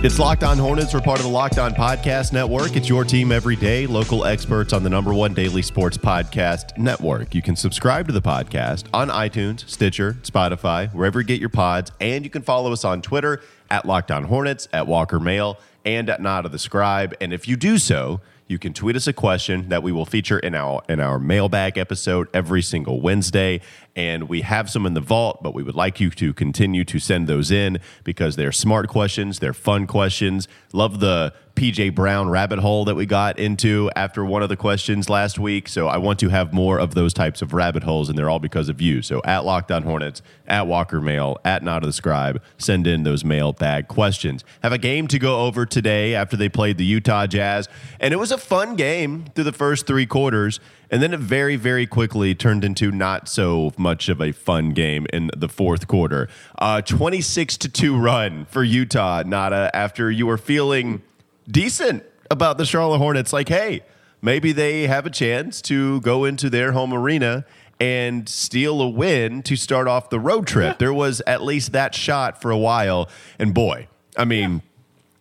It's 0.00 0.20
Locked 0.20 0.44
On 0.44 0.56
Hornets. 0.56 0.94
We're 0.94 1.00
part 1.00 1.18
of 1.18 1.24
the 1.24 1.30
Locked 1.30 1.58
On 1.58 1.72
Podcast 1.72 2.32
Network. 2.32 2.76
It's 2.76 2.88
your 2.88 3.02
team 3.02 3.32
every 3.32 3.56
day, 3.56 3.84
local 3.84 4.24
experts 4.24 4.72
on 4.72 4.84
the 4.84 4.88
number 4.88 5.12
one 5.12 5.34
daily 5.34 5.60
sports 5.60 5.98
podcast 5.98 6.78
network. 6.78 7.34
You 7.34 7.42
can 7.42 7.56
subscribe 7.56 8.06
to 8.06 8.12
the 8.12 8.22
podcast 8.22 8.84
on 8.94 9.08
iTunes, 9.08 9.68
Stitcher, 9.68 10.12
Spotify, 10.22 10.94
wherever 10.94 11.20
you 11.20 11.26
get 11.26 11.40
your 11.40 11.48
pods, 11.48 11.90
and 12.00 12.22
you 12.22 12.30
can 12.30 12.42
follow 12.42 12.72
us 12.72 12.84
on 12.84 13.02
Twitter 13.02 13.40
at 13.72 13.86
Locked 13.86 14.12
On 14.12 14.22
Hornets, 14.22 14.68
at 14.72 14.86
Walker 14.86 15.18
Mail, 15.18 15.58
and 15.84 16.08
at 16.08 16.22
Nada 16.22 16.48
the 16.48 16.60
Scribe. 16.60 17.16
And 17.20 17.32
if 17.32 17.48
you 17.48 17.56
do 17.56 17.76
so, 17.76 18.20
you 18.46 18.58
can 18.58 18.72
tweet 18.72 18.94
us 18.94 19.06
a 19.08 19.12
question 19.12 19.68
that 19.68 19.82
we 19.82 19.90
will 19.90 20.06
feature 20.06 20.38
in 20.38 20.54
our 20.54 20.82
in 20.88 21.00
our 21.00 21.18
mailbag 21.18 21.76
episode 21.76 22.28
every 22.32 22.62
single 22.62 23.00
Wednesday. 23.00 23.60
And 23.98 24.28
we 24.28 24.42
have 24.42 24.70
some 24.70 24.86
in 24.86 24.94
the 24.94 25.00
vault, 25.00 25.42
but 25.42 25.54
we 25.54 25.64
would 25.64 25.74
like 25.74 25.98
you 25.98 26.08
to 26.10 26.32
continue 26.32 26.84
to 26.84 27.00
send 27.00 27.26
those 27.26 27.50
in 27.50 27.80
because 28.04 28.36
they're 28.36 28.52
smart 28.52 28.86
questions, 28.88 29.40
they're 29.40 29.52
fun 29.52 29.88
questions. 29.88 30.46
Love 30.72 31.00
the 31.00 31.34
PJ 31.56 31.92
Brown 31.96 32.28
rabbit 32.28 32.60
hole 32.60 32.84
that 32.84 32.94
we 32.94 33.04
got 33.04 33.40
into 33.40 33.90
after 33.96 34.24
one 34.24 34.44
of 34.44 34.48
the 34.48 34.56
questions 34.56 35.10
last 35.10 35.40
week. 35.40 35.66
So 35.66 35.88
I 35.88 35.96
want 35.96 36.20
to 36.20 36.28
have 36.28 36.52
more 36.52 36.78
of 36.78 36.94
those 36.94 37.12
types 37.12 37.42
of 37.42 37.52
rabbit 37.52 37.82
holes, 37.82 38.08
and 38.08 38.16
they're 38.16 38.30
all 38.30 38.38
because 38.38 38.68
of 38.68 38.80
you. 38.80 39.02
So 39.02 39.20
at 39.24 39.44
Locked 39.44 39.72
On 39.72 39.82
Hornets, 39.82 40.22
at 40.46 40.68
Walker 40.68 41.00
Mail, 41.00 41.36
at 41.44 41.64
Nada 41.64 41.88
the 41.88 41.92
Scribe, 41.92 42.40
send 42.56 42.86
in 42.86 43.02
those 43.02 43.24
mailbag 43.24 43.88
questions. 43.88 44.44
Have 44.62 44.72
a 44.72 44.78
game 44.78 45.08
to 45.08 45.18
go 45.18 45.40
over 45.40 45.66
today 45.66 46.14
after 46.14 46.36
they 46.36 46.48
played 46.48 46.78
the 46.78 46.84
Utah 46.84 47.26
Jazz, 47.26 47.68
and 47.98 48.14
it 48.14 48.18
was 48.18 48.30
a 48.30 48.38
fun 48.38 48.76
game 48.76 49.24
through 49.34 49.42
the 49.42 49.52
first 49.52 49.88
three 49.88 50.06
quarters. 50.06 50.60
And 50.90 51.02
then 51.02 51.12
it 51.12 51.20
very, 51.20 51.56
very 51.56 51.86
quickly 51.86 52.34
turned 52.34 52.64
into 52.64 52.90
not 52.90 53.28
so 53.28 53.72
much 53.76 54.08
of 54.08 54.20
a 54.20 54.32
fun 54.32 54.70
game 54.70 55.06
in 55.12 55.30
the 55.36 55.48
fourth 55.48 55.86
quarter. 55.86 56.28
Uh, 56.58 56.80
26 56.80 57.56
to 57.58 57.68
2 57.68 57.96
run 57.96 58.46
for 58.46 58.64
Utah, 58.64 59.22
Nada, 59.26 59.70
after 59.74 60.10
you 60.10 60.26
were 60.26 60.38
feeling 60.38 61.02
decent 61.50 62.04
about 62.30 62.58
the 62.58 62.64
Charlotte 62.64 62.98
Hornets. 62.98 63.32
Like, 63.32 63.48
hey, 63.48 63.82
maybe 64.22 64.52
they 64.52 64.86
have 64.86 65.04
a 65.04 65.10
chance 65.10 65.60
to 65.62 66.00
go 66.00 66.24
into 66.24 66.48
their 66.48 66.72
home 66.72 66.94
arena 66.94 67.44
and 67.80 68.28
steal 68.28 68.80
a 68.80 68.88
win 68.88 69.42
to 69.42 69.56
start 69.56 69.86
off 69.86 70.10
the 70.10 70.18
road 70.18 70.46
trip. 70.46 70.74
Yeah. 70.74 70.76
There 70.78 70.94
was 70.94 71.22
at 71.26 71.42
least 71.42 71.72
that 71.72 71.94
shot 71.94 72.40
for 72.40 72.50
a 72.50 72.58
while. 72.58 73.08
And 73.38 73.54
boy, 73.54 73.88
I 74.16 74.24
mean, 74.24 74.62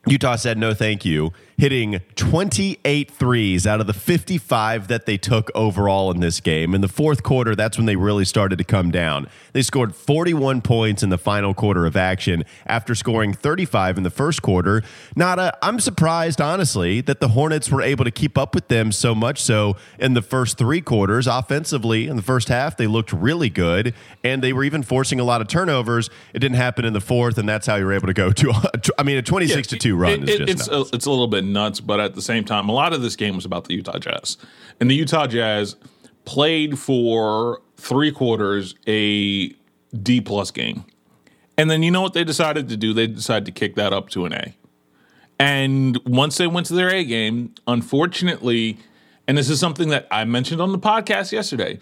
yeah. 0.06 0.12
Utah 0.14 0.38
said 0.38 0.58
no 0.58 0.73
thank 0.73 1.06
you 1.06 1.34
hitting 1.58 2.00
28 2.16 3.10
threes 3.10 3.66
out 3.66 3.82
of 3.82 3.88
the 3.88 3.94
55 3.94 4.88
that 4.90 5.08
they 5.08 5.18
took 5.18 5.50
overall 5.56 6.12
in 6.12 6.20
this 6.20 6.40
game. 6.40 6.76
In 6.76 6.82
the 6.82 6.88
fourth 6.88 7.24
quarter, 7.24 7.56
that's 7.56 7.78
when 7.78 7.88
they 7.88 7.96
really 7.96 8.26
started 8.26 8.58
to 8.60 8.64
come 8.64 8.92
down. 8.92 9.28
They 9.54 9.64
scored 9.64 9.96
41 9.96 10.62
points 10.62 11.02
in 11.02 11.10
the 11.10 11.18
final 11.18 11.56
quarter 11.56 11.88
of 11.88 11.98
action 11.98 12.44
after 12.68 12.94
scoring 12.94 13.34
35 13.34 13.98
in 13.98 14.04
the 14.04 14.12
first 14.12 14.44
quarter. 14.44 14.84
Nada, 15.16 15.58
I'm 15.64 15.80
surprised, 15.80 16.40
honestly, 16.40 17.02
that 17.02 17.22
the 17.22 17.30
Hornets 17.30 17.72
were 17.72 17.82
able 17.82 18.06
to 18.06 18.12
keep 18.12 18.38
up 18.38 18.54
with 18.54 18.68
them 18.68 18.92
so 18.92 19.16
much 19.16 19.42
so 19.42 19.78
in 19.98 20.14
the 20.14 20.22
first 20.22 20.60
three 20.60 20.82
quarters. 20.82 21.26
Offensively, 21.26 22.08
in 22.08 22.18
the 22.18 22.22
first 22.22 22.50
half, 22.50 22.78
they 22.78 22.86
looked 22.86 23.12
really 23.12 23.50
good, 23.50 23.96
and 24.24 24.44
they 24.44 24.54
were 24.54 24.64
even 24.64 24.84
forcing 24.84 25.20
a 25.20 25.24
lot 25.24 25.42
of 25.42 25.48
turnovers. 25.48 26.12
It 26.36 26.40
didn't 26.40 26.58
happen 26.58 26.86
in 26.86 26.94
the 26.94 27.02
fourth, 27.02 27.40
and 27.40 27.50
that's 27.50 27.66
how 27.66 27.78
you 27.78 27.86
were 27.86 27.94
able 27.94 28.08
to 28.08 28.14
go 28.14 28.32
to, 28.32 28.94
I 29.00 29.02
mean, 29.02 29.18
a 29.18 29.24
26 29.24 29.56
yeah, 29.56 29.62
to 29.64 29.78
2 29.80 29.96
run 29.96 30.12
it, 30.12 30.30
is 30.30 30.38
just 30.38 30.50
it's, 30.52 30.68
a, 30.68 30.96
it's 30.96 31.06
a 31.08 31.10
little 31.10 31.28
bit 31.28 31.47
nuts, 31.53 31.80
but 31.80 32.00
at 32.00 32.16
the 32.16 32.22
same 32.22 32.44
time, 32.44 32.70
a 32.70 32.73
lot 32.73 32.94
of 32.94 33.02
this 33.02 33.16
game 33.16 33.36
was 33.36 33.45
about 33.45 33.66
the 33.66 33.76
Utah 33.76 34.00
Jazz. 34.00 34.38
And 34.80 34.90
the 34.90 34.95
Utah 34.95 35.28
Jazz 35.28 35.76
played 36.26 36.77
for 36.77 37.61
three 37.77 38.11
quarters 38.11 38.76
a 38.88 39.49
D 40.02 40.22
plus 40.22 40.52
game. 40.52 40.86
And 41.58 41.72
then 41.72 41.82
you 41.83 41.92
know 41.92 42.02
what 42.02 42.14
they 42.14 42.23
decided 42.23 42.70
to 42.70 42.77
do? 42.77 42.94
They 42.94 43.08
decided 43.08 43.45
to 43.45 43.52
kick 43.52 43.76
that 43.76 43.94
up 43.94 44.10
to 44.10 44.26
an 44.26 44.33
A. 44.33 44.55
And 45.39 45.98
once 46.05 46.38
they 46.38 46.48
went 46.48 46.67
to 46.67 46.73
their 46.73 46.89
A 46.89 47.04
game, 47.04 47.54
unfortunately, 47.67 48.77
and 49.27 49.38
this 49.38 49.49
is 49.49 49.60
something 49.60 49.89
that 49.89 50.08
I 50.11 50.26
mentioned 50.26 50.61
on 50.61 50.72
the 50.72 50.80
podcast 50.80 51.32
yesterday, 51.32 51.80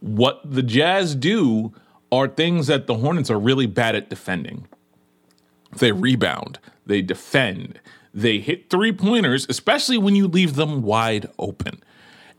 what 0.00 0.40
the 0.44 0.62
Jazz 0.62 1.14
do 1.14 1.72
are 2.10 2.28
things 2.28 2.66
that 2.66 2.86
the 2.86 2.94
Hornets 2.94 3.30
are 3.30 3.38
really 3.38 3.66
bad 3.66 3.94
at 3.94 4.10
defending. 4.10 4.66
They 5.76 5.92
rebound, 5.92 6.58
they 6.84 7.00
defend, 7.00 7.80
they 8.14 8.38
hit 8.38 8.70
three 8.70 8.92
pointers, 8.92 9.46
especially 9.48 9.98
when 9.98 10.14
you 10.14 10.28
leave 10.28 10.54
them 10.54 10.82
wide 10.82 11.26
open. 11.38 11.82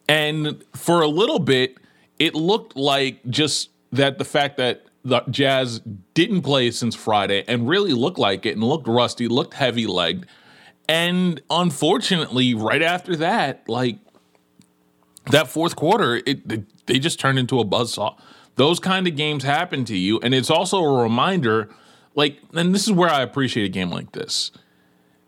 And 0.08 0.64
for 0.76 1.02
a 1.02 1.08
little 1.08 1.40
bit, 1.40 1.78
it 2.20 2.36
looked 2.36 2.76
like 2.76 3.26
just 3.30 3.70
that 3.92 4.18
the 4.18 4.26
fact 4.26 4.58
that 4.58 4.86
the 5.04 5.22
Jazz 5.30 5.82
didn't 6.14 6.44
play 6.44 6.72
since 6.72 6.96
Friday 6.96 7.44
and 7.48 7.68
really 7.68 7.94
looked 7.94 8.20
like 8.20 8.46
it 8.46 8.52
and 8.52 8.64
looked 8.64 8.88
rusty, 8.88 9.28
looked 9.28 9.56
heavy 9.56 9.86
legged. 9.86 10.26
And 10.88 11.42
unfortunately, 11.50 12.54
right 12.54 12.82
after 12.82 13.16
that, 13.18 13.68
like 13.68 13.98
that 15.32 15.48
fourth 15.48 15.76
quarter, 15.76 16.22
it, 16.26 16.86
they 16.86 17.00
just 17.00 17.20
turned 17.20 17.40
into 17.40 17.60
a 17.60 17.66
buzzsaw. 17.66 18.18
Those 18.56 18.80
kind 18.80 19.08
of 19.08 19.16
games 19.16 19.44
happen 19.44 19.86
to 19.86 19.98
you. 19.98 20.20
And 20.20 20.34
it's 20.34 20.50
also 20.50 20.82
a 20.82 21.02
reminder, 21.02 21.70
like, 22.16 22.40
and 22.54 22.74
this 22.74 22.84
is 22.84 22.92
where 22.92 23.10
I 23.10 23.22
appreciate 23.22 23.66
a 23.66 23.70
game 23.70 23.90
like 23.90 24.12
this 24.12 24.52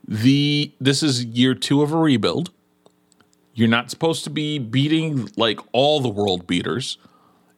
the 0.07 0.71
this 0.79 1.01
is 1.03 1.25
year 1.25 1.55
two 1.55 1.81
of 1.81 1.91
a 1.91 1.97
rebuild. 1.97 2.51
You're 3.53 3.69
not 3.69 3.89
supposed 3.89 4.23
to 4.25 4.29
be 4.29 4.59
beating 4.59 5.29
like 5.37 5.59
all 5.71 5.99
the 5.99 6.09
world 6.09 6.45
beaters. 6.45 6.97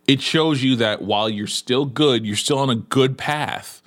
It 0.08 0.22
shows 0.22 0.63
you 0.63 0.75
that 0.78 1.02
while 1.02 1.30
you're 1.30 1.47
still 1.47 1.86
good, 1.86 2.25
you're 2.25 2.36
still 2.36 2.59
on 2.59 2.69
a 2.69 2.75
good 2.75 3.18
path. 3.18 3.81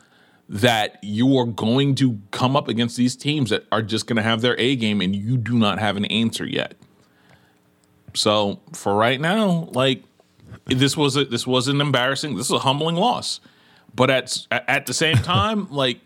That 0.49 0.99
you 1.03 1.39
are 1.39 1.47
going 1.47 1.95
to 1.95 2.19
come 2.33 2.57
up 2.57 2.67
against 2.67 2.97
these 2.97 3.15
teams 3.15 3.51
that 3.51 3.67
are 3.71 3.83
just 3.83 4.09
going 4.09 4.17
to 4.17 4.23
have 4.23 4.41
their 4.41 4.59
A 4.59 4.75
game, 4.75 5.01
and 5.01 5.15
you 5.15 5.37
do 5.37 5.57
not 5.57 5.79
have 5.79 5.97
an 5.97 6.05
answer 6.07 6.45
yet. 6.45 6.75
So 8.15 8.59
for 8.73 8.97
right 8.97 9.21
now, 9.21 9.69
like 9.71 10.03
this 10.67 10.97
was 10.97 11.17
a, 11.17 11.25
this 11.25 11.47
was 11.47 11.69
an 11.69 11.81
embarrassing, 11.81 12.35
this 12.35 12.47
is 12.47 12.53
a 12.53 12.59
humbling 12.59 12.97
loss. 12.97 13.39
But 13.95 14.11
at 14.11 14.47
at 14.51 14.87
the 14.87 14.95
same 14.95 15.19
time, 15.19 15.71
like 15.71 16.01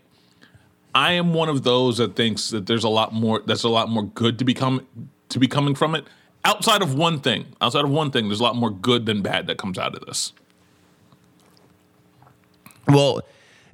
I 0.95 1.11
am 1.11 1.33
one 1.33 1.49
of 1.49 1.63
those 1.63 1.97
that 1.97 2.15
thinks 2.15 2.49
that 2.51 2.65
there's 2.65 2.85
a 2.85 2.89
lot 2.89 3.13
more. 3.13 3.41
There's 3.45 3.65
a 3.65 3.69
lot 3.69 3.89
more 3.89 4.03
good 4.03 4.39
to 4.39 4.45
become 4.45 4.87
to 5.29 5.39
be 5.39 5.47
coming 5.47 5.75
from 5.75 5.93
it. 5.93 6.05
Outside 6.45 6.81
of 6.81 6.95
one 6.95 7.19
thing, 7.19 7.47
outside 7.59 7.83
of 7.83 7.89
one 7.89 8.11
thing, 8.11 8.29
there's 8.29 8.39
a 8.39 8.43
lot 8.43 8.55
more 8.55 8.69
good 8.69 9.05
than 9.05 9.21
bad 9.21 9.47
that 9.47 9.57
comes 9.57 9.77
out 9.77 9.93
of 9.93 10.05
this. 10.05 10.31
Well, 12.87 13.21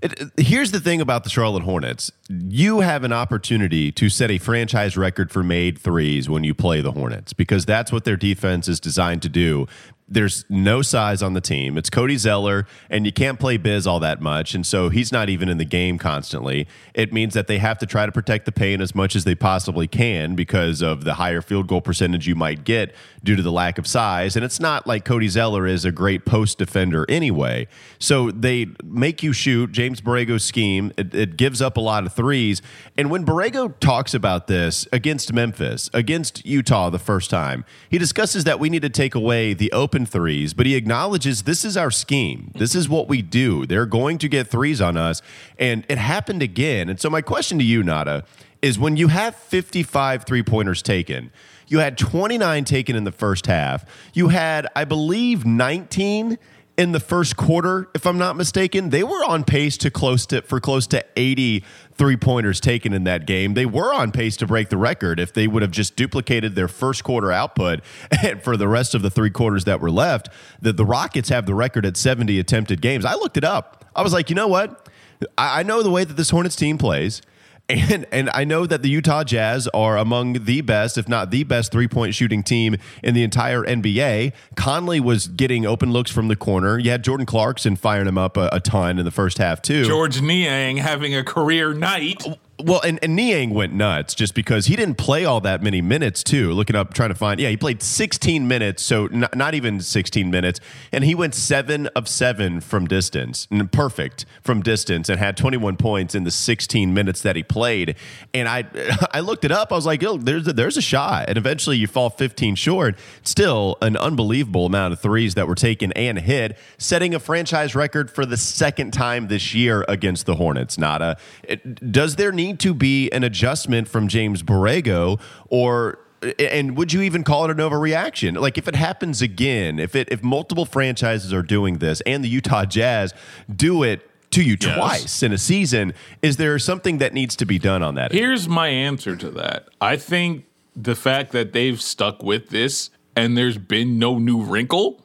it, 0.01 0.31
here's 0.37 0.71
the 0.71 0.79
thing 0.79 0.99
about 0.99 1.23
the 1.23 1.29
Charlotte 1.29 1.63
Hornets. 1.63 2.11
You 2.29 2.79
have 2.79 3.03
an 3.03 3.13
opportunity 3.13 3.91
to 3.91 4.09
set 4.09 4.31
a 4.31 4.39
franchise 4.39 4.97
record 4.97 5.31
for 5.31 5.43
made 5.43 5.77
threes 5.77 6.27
when 6.27 6.43
you 6.43 6.55
play 6.55 6.81
the 6.81 6.93
Hornets 6.93 7.33
because 7.33 7.65
that's 7.65 7.91
what 7.91 8.03
their 8.03 8.17
defense 8.17 8.67
is 8.67 8.79
designed 8.79 9.21
to 9.21 9.29
do 9.29 9.67
there's 10.11 10.43
no 10.49 10.81
size 10.81 11.23
on 11.23 11.33
the 11.33 11.41
team. 11.41 11.77
It's 11.77 11.89
Cody 11.89 12.17
Zeller, 12.17 12.67
and 12.89 13.05
you 13.05 13.13
can't 13.13 13.39
play 13.39 13.55
Biz 13.55 13.87
all 13.87 14.01
that 14.01 14.21
much. 14.21 14.53
And 14.53 14.65
so 14.65 14.89
he's 14.89 15.11
not 15.11 15.29
even 15.29 15.47
in 15.47 15.57
the 15.57 15.65
game 15.65 15.97
constantly. 15.97 16.67
It 16.93 17.13
means 17.13 17.33
that 17.33 17.47
they 17.47 17.59
have 17.59 17.77
to 17.79 17.85
try 17.85 18.05
to 18.05 18.11
protect 18.11 18.45
the 18.45 18.51
paint 18.51 18.81
as 18.81 18.93
much 18.93 19.15
as 19.15 19.23
they 19.23 19.35
possibly 19.35 19.87
can 19.87 20.35
because 20.35 20.81
of 20.81 21.05
the 21.05 21.13
higher 21.13 21.41
field 21.41 21.67
goal 21.67 21.81
percentage 21.81 22.27
you 22.27 22.35
might 22.35 22.65
get 22.65 22.93
due 23.23 23.35
to 23.35 23.41
the 23.41 23.51
lack 23.51 23.77
of 23.77 23.85
size. 23.85 24.35
And 24.35 24.43
it's 24.43 24.59
not 24.59 24.87
like 24.87 25.05
Cody 25.05 25.27
Zeller 25.27 25.67
is 25.67 25.85
a 25.85 25.91
great 25.91 26.25
post 26.25 26.57
defender 26.57 27.05
anyway. 27.07 27.67
So 27.99 28.31
they 28.31 28.67
make 28.83 29.23
you 29.23 29.33
shoot. 29.33 29.71
James 29.71 30.01
Borrego's 30.01 30.43
scheme, 30.43 30.91
it, 30.97 31.13
it 31.13 31.37
gives 31.37 31.61
up 31.61 31.77
a 31.77 31.81
lot 31.81 32.05
of 32.05 32.13
threes. 32.13 32.61
And 32.97 33.09
when 33.09 33.25
Borrego 33.25 33.79
talks 33.79 34.13
about 34.13 34.47
this 34.47 34.87
against 34.91 35.31
Memphis, 35.31 35.89
against 35.93 36.45
Utah 36.45 36.89
the 36.89 36.99
first 36.99 37.29
time, 37.29 37.65
he 37.89 37.97
discusses 37.97 38.43
that 38.45 38.59
we 38.59 38.69
need 38.69 38.81
to 38.81 38.89
take 38.89 39.15
away 39.15 39.53
the 39.53 39.71
open 39.71 39.91
open 39.91 40.05
threes, 40.05 40.53
but 40.53 40.65
he 40.65 40.75
acknowledges 40.75 41.43
this 41.43 41.65
is 41.65 41.75
our 41.75 41.91
scheme. 41.91 42.51
This 42.55 42.75
is 42.75 42.87
what 42.87 43.09
we 43.09 43.21
do. 43.21 43.65
They're 43.65 43.85
going 43.85 44.17
to 44.19 44.29
get 44.29 44.47
threes 44.47 44.79
on 44.79 44.95
us. 44.95 45.21
And 45.59 45.85
it 45.89 45.97
happened 45.97 46.41
again. 46.41 46.89
And 46.89 46.99
so, 46.99 47.09
my 47.09 47.21
question 47.21 47.57
to 47.59 47.63
you, 47.63 47.83
Nada, 47.83 48.23
is 48.61 48.77
when 48.77 48.97
you 48.97 49.07
have 49.07 49.35
55 49.35 50.23
three 50.23 50.43
pointers 50.43 50.81
taken, 50.81 51.31
you 51.67 51.79
had 51.79 51.97
29 51.97 52.65
taken 52.65 52.95
in 52.95 53.05
the 53.05 53.11
first 53.11 53.47
half, 53.47 53.85
you 54.13 54.27
had, 54.27 54.67
I 54.75 54.83
believe, 54.83 55.45
19 55.45 56.37
in 56.77 56.93
the 56.93 56.99
first 56.99 57.37
quarter, 57.37 57.89
if 57.93 58.07
I'm 58.07 58.17
not 58.17 58.35
mistaken. 58.35 58.89
They 58.89 59.03
were 59.03 59.23
on 59.25 59.43
pace 59.43 59.77
to 59.77 59.91
close 59.91 60.25
to 60.27 60.41
for 60.41 60.59
close 60.59 60.87
to 60.87 61.05
80 61.15 61.63
three 61.93 62.17
pointers 62.17 62.59
taken 62.59 62.91
in 62.91 63.03
that 63.03 63.27
game. 63.27 63.53
They 63.53 63.65
were 63.65 63.93
on 63.93 64.11
pace 64.11 64.35
to 64.37 64.47
break 64.47 64.69
the 64.69 64.77
record 64.77 65.19
if 65.19 65.33
they 65.33 65.47
would 65.47 65.61
have 65.61 65.71
just 65.71 65.95
duplicated 65.95 66.55
their 66.55 66.67
first 66.67 67.03
quarter 67.03 67.31
output 67.31 67.81
and 68.23 68.41
for 68.41 68.57
the 68.57 68.67
rest 68.67 68.95
of 68.95 69.01
the 69.01 69.09
three 69.09 69.29
quarters 69.29 69.65
that 69.65 69.79
were 69.79 69.91
left. 69.91 70.29
The, 70.61 70.73
the 70.73 70.85
Rockets 70.85 71.29
have 71.29 71.45
the 71.45 71.53
record 71.53 71.85
at 71.85 71.97
70 71.97 72.39
attempted 72.39 72.81
games. 72.81 73.05
I 73.05 73.13
looked 73.13 73.37
it 73.37 73.43
up. 73.43 73.85
I 73.95 74.01
was 74.01 74.13
like, 74.13 74.29
you 74.29 74.35
know 74.35 74.47
what? 74.47 74.89
I, 75.37 75.59
I 75.59 75.63
know 75.63 75.83
the 75.83 75.91
way 75.91 76.03
that 76.03 76.15
this 76.15 76.31
Hornets 76.31 76.55
team 76.55 76.77
plays. 76.77 77.21
And 77.69 78.05
and 78.11 78.29
I 78.33 78.43
know 78.43 78.65
that 78.65 78.81
the 78.81 78.89
Utah 78.89 79.23
Jazz 79.23 79.67
are 79.69 79.97
among 79.97 80.43
the 80.43 80.59
best, 80.61 80.97
if 80.97 81.07
not 81.07 81.31
the 81.31 81.43
best, 81.43 81.71
three 81.71 81.87
point 81.87 82.13
shooting 82.13 82.43
team 82.43 82.75
in 83.01 83.13
the 83.13 83.23
entire 83.23 83.63
NBA. 83.63 84.33
Conley 84.55 84.99
was 84.99 85.27
getting 85.27 85.65
open 85.65 85.93
looks 85.93 86.11
from 86.11 86.27
the 86.27 86.35
corner. 86.35 86.77
You 86.77 86.91
had 86.91 87.03
Jordan 87.03 87.25
Clarkson 87.25 87.77
firing 87.77 88.07
him 88.07 88.17
up 88.17 88.35
a, 88.35 88.49
a 88.51 88.59
ton 88.59 88.99
in 88.99 89.05
the 89.05 89.11
first 89.11 89.37
half 89.37 89.61
too. 89.61 89.85
George 89.85 90.21
Niang 90.21 90.77
having 90.77 91.15
a 91.15 91.23
career 91.23 91.73
night. 91.73 92.25
Well, 92.63 92.81
and, 92.81 92.99
and 93.01 93.15
Niang 93.15 93.51
went 93.51 93.73
nuts 93.73 94.13
just 94.13 94.33
because 94.33 94.67
he 94.67 94.75
didn't 94.75 94.95
play 94.95 95.25
all 95.25 95.41
that 95.41 95.61
many 95.61 95.81
minutes, 95.81 96.23
too. 96.23 96.51
Looking 96.51 96.75
up, 96.75 96.93
trying 96.93 97.09
to 97.09 97.15
find, 97.15 97.39
yeah, 97.39 97.49
he 97.49 97.57
played 97.57 97.81
16 97.81 98.47
minutes, 98.47 98.83
so 98.83 99.07
not, 99.07 99.35
not 99.35 99.53
even 99.53 99.79
16 99.79 100.29
minutes. 100.29 100.59
And 100.91 101.03
he 101.03 101.15
went 101.15 101.35
seven 101.35 101.87
of 101.87 102.07
seven 102.07 102.61
from 102.61 102.87
distance, 102.87 103.47
and 103.51 103.71
perfect 103.71 104.25
from 104.41 104.61
distance, 104.61 105.09
and 105.09 105.19
had 105.19 105.37
21 105.37 105.77
points 105.77 106.15
in 106.15 106.23
the 106.23 106.31
16 106.31 106.93
minutes 106.93 107.21
that 107.21 107.35
he 107.35 107.43
played. 107.43 107.95
And 108.33 108.47
I 108.47 108.65
I 109.11 109.19
looked 109.21 109.45
it 109.45 109.51
up. 109.51 109.71
I 109.71 109.75
was 109.75 109.85
like, 109.85 110.03
oh, 110.03 110.17
there's 110.17 110.47
a, 110.47 110.53
there's 110.53 110.77
a 110.77 110.81
shot. 110.81 111.25
And 111.27 111.37
eventually 111.37 111.77
you 111.77 111.87
fall 111.87 112.09
15 112.09 112.55
short. 112.55 112.97
Still 113.23 113.77
an 113.81 113.97
unbelievable 113.97 114.65
amount 114.65 114.93
of 114.93 114.99
threes 114.99 115.35
that 115.35 115.47
were 115.47 115.55
taken 115.55 115.91
and 115.93 116.19
hit, 116.19 116.57
setting 116.77 117.13
a 117.15 117.19
franchise 117.19 117.75
record 117.75 118.11
for 118.11 118.25
the 118.25 118.37
second 118.37 118.91
time 118.91 119.27
this 119.27 119.53
year 119.53 119.85
against 119.87 120.25
the 120.25 120.35
Hornets. 120.35 120.77
Nada. 120.77 121.17
It, 121.43 121.91
does 121.91 122.15
there 122.15 122.31
need 122.31 122.50
to 122.57 122.73
be 122.73 123.09
an 123.11 123.23
adjustment 123.23 123.87
from 123.87 124.07
James 124.07 124.43
Borrego 124.43 125.19
or 125.49 125.99
and 126.37 126.77
would 126.77 126.93
you 126.93 127.01
even 127.01 127.23
call 127.23 127.45
it 127.45 127.51
an 127.51 127.57
overreaction? 127.57 128.39
Like 128.39 128.57
if 128.57 128.67
it 128.67 128.75
happens 128.75 129.21
again, 129.21 129.79
if 129.79 129.95
it 129.95 130.07
if 130.11 130.23
multiple 130.23 130.65
franchises 130.65 131.33
are 131.33 131.41
doing 131.41 131.79
this 131.79 132.01
and 132.01 132.23
the 132.23 132.29
Utah 132.29 132.65
Jazz 132.65 133.13
do 133.53 133.83
it 133.83 134.07
to 134.31 134.43
you 134.43 134.55
yes. 134.59 134.75
twice 134.75 135.23
in 135.23 135.33
a 135.33 135.37
season, 135.37 135.93
is 136.21 136.37
there 136.37 136.57
something 136.59 136.99
that 136.99 137.13
needs 137.13 137.35
to 137.37 137.45
be 137.45 137.59
done 137.59 137.83
on 137.83 137.95
that? 137.95 138.11
Here's 138.11 138.47
my 138.47 138.67
answer 138.67 139.15
to 139.15 139.29
that. 139.31 139.69
I 139.81 139.97
think 139.97 140.45
the 140.75 140.95
fact 140.95 141.31
that 141.31 141.53
they've 141.53 141.81
stuck 141.81 142.23
with 142.23 142.49
this 142.49 142.91
and 143.15 143.37
there's 143.37 143.57
been 143.57 143.99
no 143.99 144.19
new 144.19 144.41
wrinkle 144.41 145.01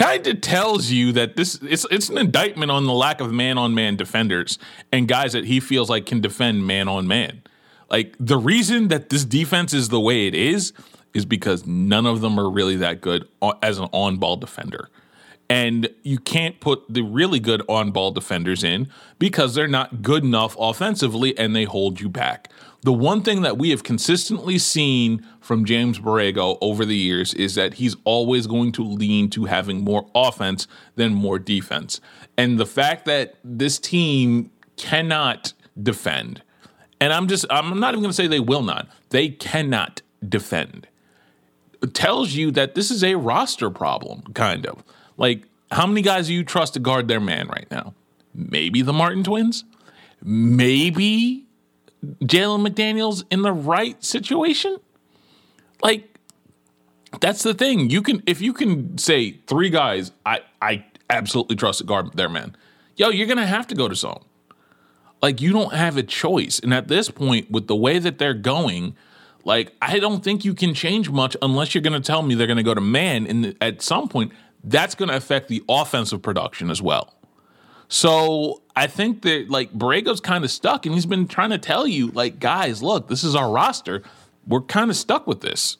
kind 0.00 0.26
of 0.26 0.40
tells 0.40 0.90
you 0.90 1.12
that 1.12 1.36
this 1.36 1.58
it's 1.62 1.86
it's 1.90 2.08
an 2.08 2.18
indictment 2.18 2.70
on 2.70 2.86
the 2.86 2.92
lack 2.92 3.20
of 3.20 3.32
man 3.32 3.58
on 3.58 3.74
man 3.74 3.96
defenders 3.96 4.58
and 4.90 5.06
guys 5.06 5.32
that 5.32 5.44
he 5.44 5.60
feels 5.60 5.90
like 5.90 6.06
can 6.06 6.20
defend 6.20 6.66
man 6.66 6.88
on 6.88 7.06
man. 7.06 7.42
Like 7.90 8.16
the 8.18 8.38
reason 8.38 8.88
that 8.88 9.10
this 9.10 9.24
defense 9.24 9.74
is 9.74 9.88
the 9.88 10.00
way 10.00 10.26
it 10.26 10.34
is 10.34 10.72
is 11.12 11.24
because 11.24 11.66
none 11.66 12.06
of 12.06 12.20
them 12.20 12.38
are 12.38 12.48
really 12.48 12.76
that 12.76 13.00
good 13.00 13.28
as 13.62 13.78
an 13.78 13.88
on 13.92 14.16
ball 14.16 14.36
defender. 14.36 14.88
And 15.48 15.88
you 16.04 16.18
can't 16.18 16.60
put 16.60 16.84
the 16.88 17.02
really 17.02 17.40
good 17.40 17.62
on 17.68 17.90
ball 17.90 18.12
defenders 18.12 18.62
in 18.62 18.88
because 19.18 19.56
they're 19.56 19.66
not 19.66 20.00
good 20.00 20.22
enough 20.22 20.56
offensively 20.58 21.36
and 21.36 21.56
they 21.56 21.64
hold 21.64 22.00
you 22.00 22.08
back. 22.08 22.52
The 22.82 22.92
one 22.92 23.22
thing 23.22 23.42
that 23.42 23.58
we 23.58 23.70
have 23.70 23.82
consistently 23.82 24.56
seen 24.58 25.26
from 25.40 25.64
James 25.66 25.98
Borrego 25.98 26.56
over 26.62 26.84
the 26.86 26.96
years 26.96 27.34
is 27.34 27.54
that 27.54 27.74
he's 27.74 27.94
always 28.04 28.46
going 28.46 28.72
to 28.72 28.82
lean 28.82 29.28
to 29.30 29.44
having 29.44 29.84
more 29.84 30.08
offense 30.14 30.66
than 30.96 31.12
more 31.12 31.38
defense. 31.38 32.00
And 32.38 32.58
the 32.58 32.66
fact 32.66 33.04
that 33.04 33.34
this 33.44 33.78
team 33.78 34.50
cannot 34.76 35.52
defend, 35.80 36.42
and 37.00 37.12
I'm 37.12 37.28
just, 37.28 37.44
I'm 37.50 37.78
not 37.80 37.92
even 37.92 38.02
going 38.02 38.10
to 38.10 38.16
say 38.16 38.26
they 38.26 38.40
will 38.40 38.62
not, 38.62 38.88
they 39.10 39.28
cannot 39.28 40.00
defend, 40.26 40.86
tells 41.92 42.32
you 42.32 42.50
that 42.52 42.74
this 42.74 42.90
is 42.90 43.04
a 43.04 43.16
roster 43.16 43.68
problem, 43.68 44.22
kind 44.34 44.66
of. 44.66 44.82
Like, 45.18 45.44
how 45.70 45.86
many 45.86 46.00
guys 46.00 46.28
do 46.28 46.34
you 46.34 46.44
trust 46.44 46.74
to 46.74 46.80
guard 46.80 47.08
their 47.08 47.20
man 47.20 47.48
right 47.48 47.70
now? 47.70 47.94
Maybe 48.34 48.80
the 48.80 48.92
Martin 48.92 49.22
twins? 49.22 49.64
Maybe 50.22 51.46
Jalen 52.04 52.66
McDaniels 52.66 53.24
in 53.30 53.42
the 53.42 53.52
right 53.52 54.02
situation? 54.02 54.78
Like, 55.82 56.10
that's 57.20 57.42
the 57.42 57.54
thing. 57.54 57.90
You 57.90 58.02
can 58.02 58.22
if 58.26 58.40
you 58.40 58.52
can 58.52 58.96
say 58.98 59.32
three 59.46 59.70
guys, 59.70 60.12
I 60.24 60.40
I 60.62 60.84
absolutely 61.08 61.56
trust 61.56 61.80
the 61.80 61.84
guard 61.84 62.12
there, 62.14 62.28
man. 62.28 62.56
Yo, 62.96 63.08
you're 63.08 63.26
gonna 63.26 63.46
have 63.46 63.66
to 63.68 63.74
go 63.74 63.88
to 63.88 63.94
zone. 63.94 64.22
Like 65.20 65.40
you 65.40 65.52
don't 65.52 65.74
have 65.74 65.96
a 65.96 66.02
choice. 66.02 66.60
And 66.60 66.72
at 66.72 66.88
this 66.88 67.10
point, 67.10 67.50
with 67.50 67.66
the 67.66 67.76
way 67.76 67.98
that 67.98 68.18
they're 68.18 68.34
going, 68.34 68.96
like 69.44 69.74
I 69.82 69.98
don't 69.98 70.22
think 70.22 70.44
you 70.44 70.54
can 70.54 70.72
change 70.72 71.10
much 71.10 71.36
unless 71.42 71.74
you're 71.74 71.82
gonna 71.82 72.00
tell 72.00 72.22
me 72.22 72.34
they're 72.34 72.46
gonna 72.46 72.62
go 72.62 72.74
to 72.74 72.80
man. 72.80 73.26
And 73.26 73.56
at 73.60 73.82
some 73.82 74.08
point, 74.08 74.32
that's 74.62 74.94
gonna 74.94 75.14
affect 75.14 75.48
the 75.48 75.62
offensive 75.68 76.22
production 76.22 76.70
as 76.70 76.80
well. 76.80 77.14
So 77.88 78.62
I 78.80 78.86
think 78.86 79.20
that 79.22 79.50
like 79.50 79.74
Borrego's 79.74 80.20
kind 80.20 80.42
of 80.42 80.50
stuck, 80.50 80.86
and 80.86 80.94
he's 80.94 81.04
been 81.04 81.28
trying 81.28 81.50
to 81.50 81.58
tell 81.58 81.86
you, 81.86 82.06
like, 82.12 82.40
guys, 82.40 82.82
look, 82.82 83.08
this 83.08 83.22
is 83.22 83.34
our 83.34 83.50
roster. 83.50 84.02
We're 84.46 84.62
kind 84.62 84.90
of 84.90 84.96
stuck 84.96 85.26
with 85.26 85.42
this. 85.42 85.76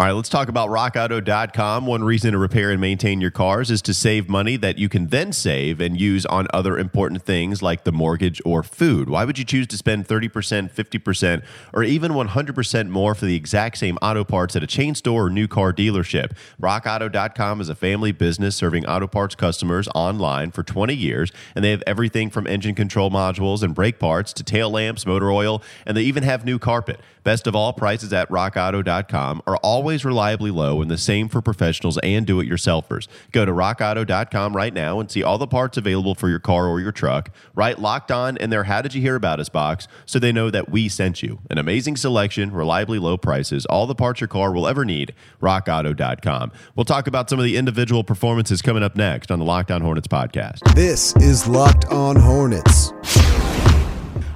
All 0.00 0.06
right, 0.06 0.12
let's 0.12 0.30
talk 0.30 0.48
about 0.48 0.70
rockauto.com. 0.70 1.84
One 1.84 2.02
reason 2.02 2.32
to 2.32 2.38
repair 2.38 2.70
and 2.70 2.80
maintain 2.80 3.20
your 3.20 3.30
cars 3.30 3.70
is 3.70 3.82
to 3.82 3.92
save 3.92 4.30
money 4.30 4.56
that 4.56 4.78
you 4.78 4.88
can 4.88 5.08
then 5.08 5.30
save 5.30 5.78
and 5.78 6.00
use 6.00 6.24
on 6.24 6.46
other 6.54 6.78
important 6.78 7.22
things 7.22 7.60
like 7.60 7.84
the 7.84 7.92
mortgage 7.92 8.40
or 8.46 8.62
food. 8.62 9.10
Why 9.10 9.26
would 9.26 9.38
you 9.38 9.44
choose 9.44 9.66
to 9.66 9.76
spend 9.76 10.08
30%, 10.08 10.72
50%, 10.72 11.42
or 11.74 11.82
even 11.82 12.12
100% 12.12 12.88
more 12.88 13.14
for 13.14 13.26
the 13.26 13.36
exact 13.36 13.76
same 13.76 13.98
auto 14.00 14.24
parts 14.24 14.56
at 14.56 14.62
a 14.62 14.66
chain 14.66 14.94
store 14.94 15.26
or 15.26 15.28
new 15.28 15.46
car 15.46 15.70
dealership? 15.70 16.32
Rockauto.com 16.58 17.60
is 17.60 17.68
a 17.68 17.74
family 17.74 18.12
business 18.12 18.56
serving 18.56 18.86
auto 18.86 19.06
parts 19.06 19.34
customers 19.34 19.86
online 19.94 20.50
for 20.50 20.62
20 20.62 20.94
years, 20.94 21.30
and 21.54 21.62
they 21.62 21.72
have 21.72 21.82
everything 21.86 22.30
from 22.30 22.46
engine 22.46 22.74
control 22.74 23.10
modules 23.10 23.62
and 23.62 23.74
brake 23.74 23.98
parts 23.98 24.32
to 24.32 24.42
tail 24.42 24.70
lamps, 24.70 25.04
motor 25.04 25.30
oil, 25.30 25.62
and 25.84 25.94
they 25.94 26.02
even 26.04 26.22
have 26.22 26.42
new 26.42 26.58
carpet. 26.58 27.00
Best 27.22 27.46
of 27.46 27.54
all, 27.54 27.74
prices 27.74 28.14
at 28.14 28.30
rockauto.com 28.30 29.42
are 29.46 29.58
always 29.58 29.89
reliably 30.04 30.50
low 30.50 30.80
and 30.80 30.90
the 30.90 30.96
same 30.96 31.28
for 31.28 31.42
professionals 31.42 31.98
and 31.98 32.26
do 32.26 32.40
it 32.40 32.48
yourselfers. 32.48 33.08
Go 33.32 33.44
to 33.44 33.52
rockauto.com 33.52 34.56
right 34.56 34.72
now 34.72 35.00
and 35.00 35.10
see 35.10 35.22
all 35.22 35.38
the 35.38 35.46
parts 35.46 35.76
available 35.76 36.14
for 36.14 36.28
your 36.28 36.38
car 36.38 36.66
or 36.66 36.80
your 36.80 36.92
truck. 36.92 37.30
Write 37.54 37.78
locked 37.78 38.10
on 38.10 38.36
in 38.36 38.50
their 38.50 38.64
How 38.64 38.82
Did 38.82 38.94
You 38.94 39.02
Hear 39.02 39.16
About 39.16 39.40
Us 39.40 39.48
box 39.48 39.88
so 40.06 40.18
they 40.18 40.32
know 40.32 40.50
that 40.50 40.70
we 40.70 40.88
sent 40.88 41.22
you. 41.22 41.40
An 41.50 41.58
amazing 41.58 41.96
selection, 41.96 42.52
reliably 42.52 42.98
low 42.98 43.16
prices, 43.16 43.66
all 43.66 43.86
the 43.86 43.94
parts 43.94 44.20
your 44.20 44.28
car 44.28 44.52
will 44.52 44.66
ever 44.66 44.84
need. 44.84 45.14
RockAuto.com. 45.42 46.52
We'll 46.76 46.84
talk 46.84 47.06
about 47.06 47.28
some 47.28 47.38
of 47.38 47.44
the 47.44 47.56
individual 47.56 48.04
performances 48.04 48.62
coming 48.62 48.82
up 48.82 48.96
next 48.96 49.30
on 49.30 49.38
the 49.38 49.44
Locked 49.44 49.70
On 49.70 49.82
Hornets 49.82 50.08
podcast. 50.08 50.74
This 50.74 51.14
is 51.16 51.46
Locked 51.46 51.86
On 51.86 52.16
Hornets. 52.16 52.92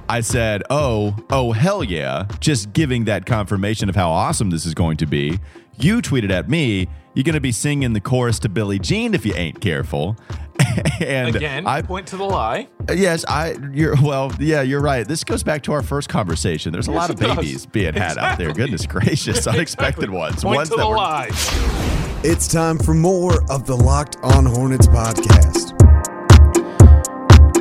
I 0.08 0.20
said, 0.20 0.62
"Oh, 0.70 1.16
oh 1.30 1.52
hell 1.52 1.82
yeah!" 1.82 2.26
Just 2.40 2.72
giving 2.72 3.04
that 3.04 3.26
confirmation 3.26 3.88
of 3.88 3.96
how 3.96 4.10
awesome 4.10 4.50
this 4.50 4.66
is 4.66 4.74
going 4.74 4.96
to 4.98 5.06
be. 5.06 5.38
You 5.78 6.00
tweeted 6.02 6.30
at 6.30 6.48
me, 6.48 6.88
"You're 7.14 7.24
going 7.24 7.34
to 7.34 7.40
be 7.40 7.52
singing 7.52 7.92
the 7.92 8.00
chorus 8.00 8.38
to 8.40 8.48
Billie 8.48 8.78
Jean 8.78 9.14
if 9.14 9.24
you 9.24 9.34
ain't 9.34 9.60
careful." 9.60 10.16
and 11.00 11.34
again, 11.34 11.66
I 11.66 11.82
point 11.82 12.06
to 12.08 12.16
the 12.16 12.24
lie. 12.24 12.68
Yes, 12.92 13.24
I. 13.26 13.56
You're 13.72 13.96
well. 14.00 14.32
Yeah, 14.38 14.62
you're 14.62 14.80
right. 14.80 15.06
This 15.06 15.24
goes 15.24 15.42
back 15.42 15.62
to 15.64 15.72
our 15.72 15.82
first 15.82 16.08
conversation. 16.08 16.72
There's 16.72 16.88
a 16.88 16.92
yes, 16.92 17.00
lot 17.00 17.10
of 17.10 17.18
babies 17.18 17.64
does. 17.64 17.66
being 17.66 17.94
had 17.94 18.18
out 18.18 18.38
there. 18.38 18.52
Goodness 18.52 18.86
gracious, 18.86 19.46
unexpected 19.46 20.04
exactly. 20.04 20.08
ones. 20.08 20.44
Point 20.44 20.56
ones 20.56 20.68
to 20.70 20.76
the 20.76 20.88
were, 20.88 20.96
lie. 20.96 21.28
It's 22.22 22.48
time 22.48 22.78
for 22.78 22.94
more 22.94 23.42
of 23.50 23.66
the 23.66 23.76
Locked 23.76 24.16
On 24.22 24.46
Hornets 24.46 24.86
podcast. 24.86 25.83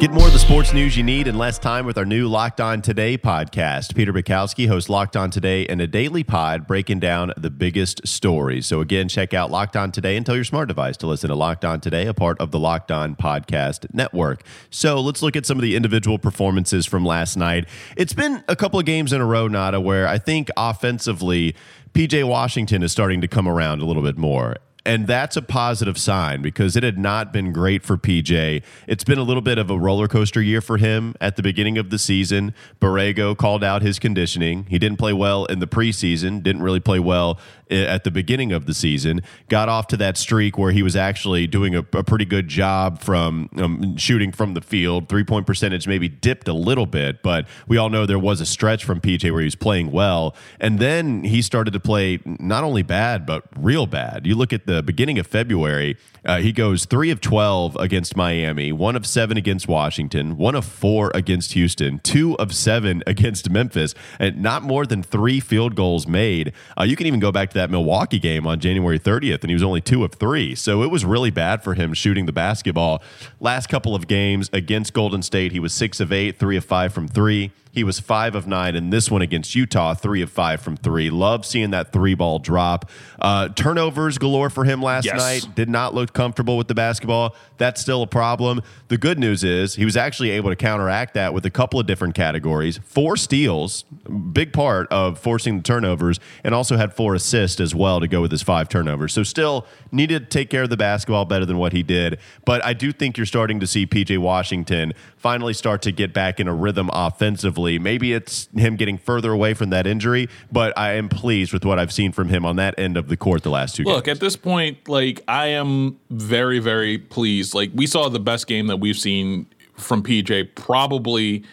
Get 0.04 0.12
more 0.12 0.28
of 0.28 0.34
the 0.34 0.40
sports 0.40 0.74
news 0.74 0.98
you 0.98 1.04
need 1.04 1.30
in 1.30 1.38
less 1.38 1.58
time 1.58 1.86
with 1.86 1.98
our 1.98 2.04
new 2.04 2.28
Locked 2.28 2.60
On 2.60 2.82
Today 2.82 3.18
podcast. 3.18 3.96
Peter 3.96 4.12
Bukowski 4.12 4.68
hosts 4.68 4.90
Locked 4.90 5.16
On 5.16 5.32
Today 5.32 5.66
and 5.68 5.80
a 5.80 5.88
daily 5.88 6.26
pod 6.26 6.68
breaking 6.68 7.00
down 7.00 7.32
the 7.38 7.50
biggest 7.50 8.06
stories. 8.06 8.66
So, 8.66 8.82
again, 8.82 9.08
check 9.08 9.34
out 9.34 9.50
Locked 9.50 9.78
On 9.78 9.94
Today 9.94 10.18
and 10.18 10.26
tell 10.26 10.36
your 10.36 10.44
smart 10.44 10.68
device 10.68 10.98
to 10.98 11.08
listen 11.08 11.30
to 11.30 11.36
Locked 11.36 11.64
On 11.64 11.80
Today, 11.80 12.06
a 12.06 12.14
part 12.14 12.38
of 12.42 12.52
the 12.52 12.60
Locked 12.60 12.92
On 12.92 13.16
Podcast 13.16 13.94
Network. 13.94 14.44
So, 14.70 15.00
let's 15.00 15.22
look 15.22 15.38
at 15.38 15.46
some 15.46 15.58
of 15.58 15.62
the 15.62 15.74
individual 15.74 16.20
performances 16.20 16.86
from 16.86 17.06
last 17.06 17.38
night. 17.38 17.70
It's 17.96 18.12
been 18.12 18.44
a 18.50 18.58
couple 18.58 18.82
of 18.82 18.86
games 18.86 19.14
in 19.14 19.22
a 19.22 19.26
row, 19.26 19.48
Nada, 19.48 19.80
where 19.80 20.06
I 20.06 20.18
think 20.18 20.50
offensively, 20.58 21.56
PJ 21.94 22.28
Washington 22.28 22.84
is 22.84 22.92
starting 22.92 23.22
to 23.22 23.30
come 23.30 23.48
around 23.48 23.82
a 23.82 23.86
little 23.86 24.04
bit 24.04 24.18
more. 24.18 24.58
And 24.86 25.08
that's 25.08 25.38
a 25.38 25.42
positive 25.42 25.98
sign 25.98 26.42
because 26.42 26.76
it 26.76 26.84
had 26.84 26.98
not 26.98 27.32
been 27.32 27.54
great 27.54 27.84
for 27.84 27.98
PJ. 27.98 28.64
It's 28.86 29.04
been 29.06 29.18
a 29.18 29.24
little 29.24 29.42
bit 29.42 29.58
of 29.58 29.70
a 29.70 29.80
roller 29.80 30.10
coaster 30.10 30.42
year 30.42 30.60
for 30.60 30.78
him 30.78 31.16
at 31.22 31.38
the 31.38 31.42
beginning 31.42 31.78
of 31.78 31.90
the 31.90 31.98
season. 31.98 32.54
Borrego 32.82 33.38
called 33.38 33.64
out 33.64 33.82
his 33.82 33.98
conditioning. 33.98 34.66
He 34.70 34.78
didn't 34.78 34.98
play 34.98 35.14
well 35.14 35.46
in 35.46 35.60
the 35.60 35.68
preseason, 35.68 36.44
didn't 36.44 36.64
really 36.64 36.82
play 36.82 37.00
well 37.00 37.40
at 37.70 38.04
the 38.04 38.12
beginning 38.12 38.52
of 38.52 38.66
the 38.66 38.74
season. 38.74 39.22
Got 39.48 39.70
off 39.70 39.88
to 39.88 39.98
that 39.98 40.18
streak 40.18 40.58
where 40.58 40.72
he 40.72 40.84
was 40.84 40.96
actually 40.96 41.48
doing 41.48 41.76
a, 41.76 41.80
a 41.94 42.04
pretty 42.04 42.26
good 42.26 42.48
job 42.48 43.02
from 43.02 43.50
um, 43.58 43.96
shooting 43.98 44.32
from 44.32 44.54
the 44.54 44.62
field. 44.62 45.08
Three 45.08 45.24
point 45.24 45.48
percentage 45.48 45.88
maybe 45.88 46.10
dipped 46.10 46.48
a 46.48 46.54
little 46.54 46.86
bit, 46.86 47.24
but 47.24 47.48
we 47.68 47.78
all 47.78 47.90
know 47.90 48.06
there 48.06 48.20
was 48.20 48.42
a 48.42 48.46
stretch 48.46 48.84
from 48.84 49.00
PJ 49.00 49.32
where 49.32 49.40
he 49.42 49.46
was 49.46 49.56
playing 49.56 49.92
well. 49.92 50.36
And 50.60 50.80
then 50.80 51.24
he 51.24 51.42
started 51.42 51.72
to 51.72 51.80
play 51.80 52.20
not 52.26 52.64
only 52.64 52.84
bad, 52.84 53.26
but 53.26 53.46
real 53.58 53.88
bad. 53.88 54.28
You 54.28 54.36
look 54.36 54.52
at 54.52 54.66
the 54.66 54.73
the 54.74 54.82
beginning 54.82 55.20
of 55.20 55.28
February, 55.28 55.98
uh, 56.26 56.40
he 56.40 56.52
goes 56.52 56.86
three 56.86 57.12
of 57.12 57.22
12 57.22 57.76
against 57.76 58.16
Miami, 58.16 58.72
one 58.72 58.96
of 58.96 59.06
seven 59.06 59.38
against 59.38 59.68
Washington, 59.68 60.36
one 60.38 60.56
of 60.56 60.66
four 60.66 61.12
against 61.14 61.54
Houston, 61.54 62.00
two 62.00 62.36
of 62.40 62.56
seven 62.56 63.04
against 63.08 63.50
Memphis, 63.50 63.94
and 64.20 64.42
not 64.42 64.64
more 64.64 64.86
than 64.86 65.04
three 65.04 65.40
field 65.40 65.76
goals 65.76 66.08
made. 66.08 66.54
Uh, 66.80 66.84
you 66.84 66.96
can 66.96 67.06
even 67.06 67.20
go 67.20 67.32
back 67.32 67.50
to 67.52 67.54
that 67.56 67.70
Milwaukee 67.70 68.20
game 68.20 68.48
on 68.48 68.60
January 68.60 69.00
30th, 69.00 69.42
and 69.42 69.50
he 69.50 69.54
was 69.54 69.64
only 69.64 69.82
two 69.82 70.04
of 70.04 70.14
three. 70.14 70.56
So 70.56 70.82
it 70.82 70.90
was 70.90 71.06
really 71.06 71.32
bad 71.32 71.64
for 71.64 71.76
him 71.76 71.94
shooting 71.94 72.26
the 72.26 72.34
basketball. 72.34 73.04
Last 73.40 73.68
couple 73.68 73.94
of 73.94 74.08
games 74.08 74.50
against 74.54 74.94
Golden 74.94 75.22
State, 75.22 75.52
he 75.52 75.60
was 75.60 75.74
six 75.74 76.00
of 76.00 76.12
eight, 76.12 76.40
three 76.40 76.58
of 76.58 76.66
five 76.66 76.94
from 76.94 77.08
three. 77.08 77.52
He 77.74 77.84
was 77.84 78.00
five 78.00 78.36
of 78.36 78.46
nine 78.46 78.76
in 78.76 78.92
this 78.92 79.10
one 79.10 79.24
against 79.24 79.56
Utah, 79.56 79.96
three 79.96 80.22
of 80.22 80.30
five 80.32 80.62
from 80.62 80.78
three. 80.78 81.10
Love 81.10 81.44
seeing 81.44 81.72
that 81.72 81.92
three 81.92 82.14
ball 82.14 82.38
drop. 82.38 82.88
Uh, 83.20 83.50
turnovers 83.50 84.20
galore 84.20 84.52
for 84.52 84.64
him 84.64 84.80
last 84.80 85.06
Yes. 85.06 85.18
night. 85.18 85.56
Did 85.56 85.70
not 85.70 85.96
look 85.96 86.14
comfortable 86.14 86.56
with 86.56 86.68
the 86.68 86.76
basketball. 86.76 87.36
That's 87.58 87.82
still 87.82 88.04
a 88.04 88.08
problem. 88.08 88.62
The 88.90 88.98
good 89.00 89.18
news 89.18 89.44
is 89.44 89.74
he 89.74 89.86
was 89.86 89.98
actually 89.98 90.30
able 90.32 90.52
to 90.52 90.56
counteract 90.56 91.16
that 91.16 91.34
with 91.34 91.48
a 91.48 91.50
couple 91.50 91.80
of 91.80 91.88
different 91.88 92.14
categories. 92.14 92.80
Four 92.84 93.18
steals, 93.18 93.86
big 94.34 94.54
part 94.54 94.88
of 94.92 95.18
forcing 95.18 95.58
the 95.58 95.64
turnovers, 95.64 96.20
and 96.44 96.54
also 96.54 96.78
had 96.78 96.94
four 96.94 97.16
assists 97.16 97.60
as 97.60 97.74
well 97.74 98.00
to 98.00 98.08
go 98.08 98.22
with 98.22 98.30
his 98.30 98.44
five 98.44 98.70
turnovers. 98.70 99.14
So 99.14 99.24
still 99.24 99.66
needed 99.92 100.30
to 100.30 100.38
take 100.38 100.52
care 100.52 100.62
of 100.64 100.70
the 100.70 100.78
basketball 100.78 101.26
better 101.26 101.46
than 101.46 101.58
what 101.58 101.74
he 101.74 101.82
did. 101.82 102.20
But 102.46 102.64
I 102.64 102.74
do 102.74 102.92
think 102.92 103.18
you're 103.18 103.26
starting 103.26 103.60
to 103.62 103.66
see 103.66 103.88
PJ 103.88 104.20
Washington 104.20 104.94
finally 105.18 105.54
start 105.54 105.82
to 105.84 105.92
get 105.92 106.14
back 106.14 106.40
in 106.40 106.48
a 106.48 106.54
rhythm 106.54 106.92
offensively. 106.94 107.63
Maybe 107.64 108.14
it's 108.14 108.48
him 108.56 108.76
getting 108.76 108.98
further 108.98 109.32
away 109.32 109.54
from 109.54 109.70
that 109.72 109.88
injury, 109.88 110.30
but 110.52 110.78
I 110.78 110.94
am 110.94 111.10
pleased 111.10 111.54
with 111.54 111.66
what 111.66 111.80
I've 111.80 111.92
seen 111.92 112.12
from 112.12 112.30
him 112.30 112.46
on 112.46 112.56
that 112.58 112.78
end 112.78 112.98
of 112.98 113.08
the 113.08 113.18
court 113.18 113.44
the 113.44 113.50
last 113.50 113.76
two 113.76 113.84
Look, 113.84 114.06
games. 114.06 114.18
at 114.18 114.22
this 114.22 114.36
point, 114.36 114.88
like 114.88 115.24
I 115.28 115.48
am 115.48 116.00
very, 116.10 116.60
very 116.60 116.98
pleased. 116.98 117.54
Like 117.54 117.72
we 117.74 117.88
saw 117.88 118.10
the 118.10 118.20
best 118.20 118.48
game 118.48 118.68
that 118.68 118.78
we've 118.78 118.98
seen 118.98 119.48
from 119.76 120.04
PJ 120.04 120.56
probably 120.56 121.44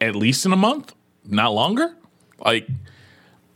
at 0.00 0.14
least 0.14 0.46
in 0.46 0.52
a 0.52 0.56
month, 0.56 0.94
not 1.24 1.52
longer. 1.54 1.96
Like 2.44 2.68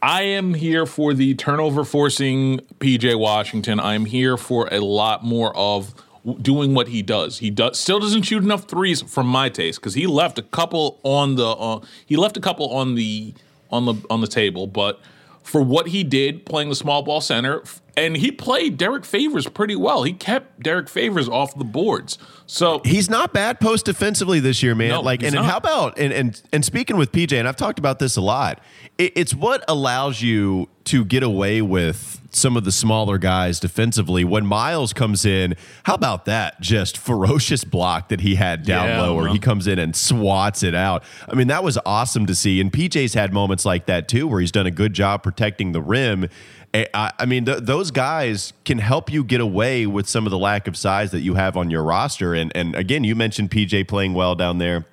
I 0.02 0.22
am 0.22 0.54
here 0.54 0.86
for 0.86 1.12
the 1.12 1.34
turnover 1.34 1.84
forcing 1.84 2.60
PJ 2.78 3.18
Washington. 3.18 3.78
I 3.78 3.94
am 3.94 4.06
here 4.06 4.36
for 4.36 4.68
a 4.72 4.80
lot 4.80 5.24
more 5.24 5.54
of 5.56 5.94
doing 6.42 6.74
what 6.74 6.88
he 6.88 7.02
does. 7.02 7.38
He 7.38 7.50
does 7.50 7.78
still 7.78 8.00
doesn't 8.00 8.22
shoot 8.22 8.42
enough 8.42 8.64
threes 8.64 9.02
from 9.02 9.26
my 9.26 9.48
taste 9.48 9.80
because 9.80 9.94
he 9.94 10.06
left 10.06 10.38
a 10.38 10.42
couple 10.42 11.00
on 11.02 11.36
the 11.36 11.46
uh, 11.48 11.80
he 12.04 12.16
left 12.16 12.36
a 12.36 12.40
couple 12.40 12.70
on 12.70 12.94
the 12.94 13.34
on 13.70 13.86
the 13.86 13.94
on 14.10 14.20
the 14.20 14.26
table, 14.26 14.66
but 14.66 15.00
for 15.42 15.62
what 15.62 15.88
he 15.88 16.04
did 16.04 16.44
playing 16.44 16.68
the 16.68 16.74
small 16.74 17.02
ball 17.02 17.20
center 17.20 17.62
and 17.96 18.16
he 18.16 18.30
played 18.30 18.76
Derrick 18.76 19.04
Favors 19.04 19.48
pretty 19.48 19.76
well. 19.76 20.04
He 20.04 20.12
kept 20.12 20.60
Derrick 20.60 20.88
Favors 20.88 21.28
off 21.28 21.54
the 21.56 21.64
boards. 21.64 22.18
So 22.46 22.80
He's 22.84 23.10
not 23.10 23.32
bad 23.32 23.60
post 23.60 23.84
defensively 23.86 24.40
this 24.40 24.62
year, 24.62 24.74
man. 24.74 24.88
No, 24.88 25.00
like, 25.00 25.22
and, 25.22 25.34
and 25.34 25.44
how 25.44 25.56
about 25.56 25.98
and, 25.98 26.12
and 26.12 26.42
and 26.52 26.64
speaking 26.64 26.96
with 26.96 27.12
PJ, 27.12 27.38
and 27.38 27.46
I've 27.46 27.56
talked 27.56 27.78
about 27.78 27.98
this 27.98 28.16
a 28.16 28.20
lot. 28.20 28.60
It, 28.98 29.12
it's 29.16 29.34
what 29.34 29.64
allows 29.68 30.22
you 30.22 30.68
to 30.90 31.04
get 31.04 31.22
away 31.22 31.62
with 31.62 32.20
some 32.32 32.56
of 32.56 32.64
the 32.64 32.72
smaller 32.72 33.16
guys 33.16 33.60
defensively. 33.60 34.24
When 34.24 34.44
Miles 34.44 34.92
comes 34.92 35.24
in, 35.24 35.54
how 35.84 35.94
about 35.94 36.24
that? 36.24 36.60
Just 36.60 36.98
ferocious 36.98 37.62
block 37.62 38.08
that 38.08 38.20
he 38.20 38.34
had 38.34 38.64
down 38.64 38.88
Yeah, 38.88 39.02
low, 39.02 39.14
where 39.14 39.28
he 39.28 39.38
comes 39.38 39.68
in 39.68 39.78
and 39.78 39.94
swats 39.94 40.64
it 40.64 40.74
out. 40.74 41.04
I 41.28 41.34
mean, 41.36 41.46
that 41.46 41.62
was 41.62 41.78
awesome 41.86 42.26
to 42.26 42.34
see. 42.34 42.60
And 42.60 42.72
PJ's 42.72 43.14
had 43.14 43.32
moments 43.32 43.64
like 43.64 43.86
that 43.86 44.08
too, 44.08 44.26
where 44.26 44.40
he's 44.40 44.50
done 44.52 44.66
a 44.66 44.70
good 44.72 44.92
job 44.92 45.22
protecting 45.22 45.70
the 45.70 45.80
rim. 45.80 46.28
Eh, 46.74 46.86
I, 46.92 47.12
I 47.20 47.26
mean, 47.26 47.44
th- 47.44 47.60
those 47.62 47.92
guys 47.92 48.52
can 48.64 48.78
help 48.78 49.12
you 49.12 49.22
get 49.22 49.40
away 49.40 49.86
with 49.86 50.08
some 50.08 50.26
of 50.26 50.30
the 50.32 50.38
lack 50.38 50.66
of 50.66 50.76
size 50.76 51.12
that 51.12 51.20
you 51.20 51.34
have 51.34 51.56
on 51.56 51.70
your 51.70 51.84
roster. 51.84 52.34
And 52.34 52.50
and 52.56 52.74
again, 52.74 53.04
you 53.04 53.14
mentioned 53.14 53.50
PJ 53.50 53.86
playing 53.86 54.14
well 54.14 54.34
down 54.34 54.58
there. 54.58 54.86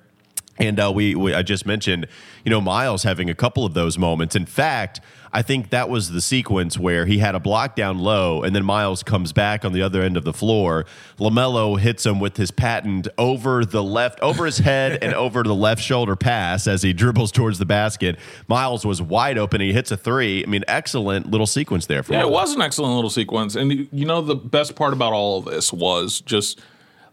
And 0.58 0.80
uh, 0.80 0.90
we, 0.92 1.14
we, 1.14 1.34
I 1.34 1.42
just 1.42 1.66
mentioned, 1.66 2.06
you 2.44 2.50
know, 2.50 2.60
Miles 2.60 3.02
having 3.04 3.30
a 3.30 3.34
couple 3.34 3.64
of 3.64 3.74
those 3.74 3.96
moments. 3.98 4.34
In 4.34 4.44
fact, 4.46 5.00
I 5.32 5.42
think 5.42 5.70
that 5.70 5.88
was 5.90 6.10
the 6.10 6.20
sequence 6.22 6.78
where 6.78 7.04
he 7.06 7.18
had 7.18 7.34
a 7.34 7.38
block 7.40 7.76
down 7.76 7.98
low, 7.98 8.42
and 8.42 8.56
then 8.56 8.64
Miles 8.64 9.02
comes 9.02 9.32
back 9.32 9.64
on 9.64 9.72
the 9.72 9.82
other 9.82 10.02
end 10.02 10.16
of 10.16 10.24
the 10.24 10.32
floor. 10.32 10.86
Lamelo 11.18 11.78
hits 11.78 12.06
him 12.06 12.18
with 12.18 12.38
his 12.38 12.50
patent 12.50 13.08
over 13.18 13.64
the 13.64 13.82
left, 13.84 14.18
over 14.20 14.46
his 14.46 14.58
head, 14.58 15.02
and 15.02 15.12
over 15.26 15.42
the 15.42 15.54
left 15.54 15.82
shoulder 15.82 16.16
pass 16.16 16.66
as 16.66 16.82
he 16.82 16.92
dribbles 16.92 17.30
towards 17.30 17.58
the 17.58 17.66
basket. 17.66 18.18
Miles 18.48 18.86
was 18.86 19.02
wide 19.02 19.36
open. 19.38 19.60
He 19.60 19.72
hits 19.72 19.90
a 19.90 19.96
three. 19.96 20.42
I 20.42 20.46
mean, 20.48 20.64
excellent 20.66 21.30
little 21.30 21.46
sequence 21.46 21.86
there 21.86 22.02
for 22.02 22.14
Yeah, 22.14 22.20
him. 22.22 22.28
it 22.28 22.32
was 22.32 22.54
an 22.54 22.62
excellent 22.62 22.94
little 22.94 23.10
sequence. 23.10 23.54
And 23.54 23.70
you- 23.72 23.88
you 23.92 24.06
know, 24.06 24.22
the 24.22 24.34
best 24.34 24.74
part 24.76 24.92
about 24.94 25.12
all 25.12 25.38
of 25.38 25.44
this 25.44 25.72
was 25.72 26.20
just 26.22 26.58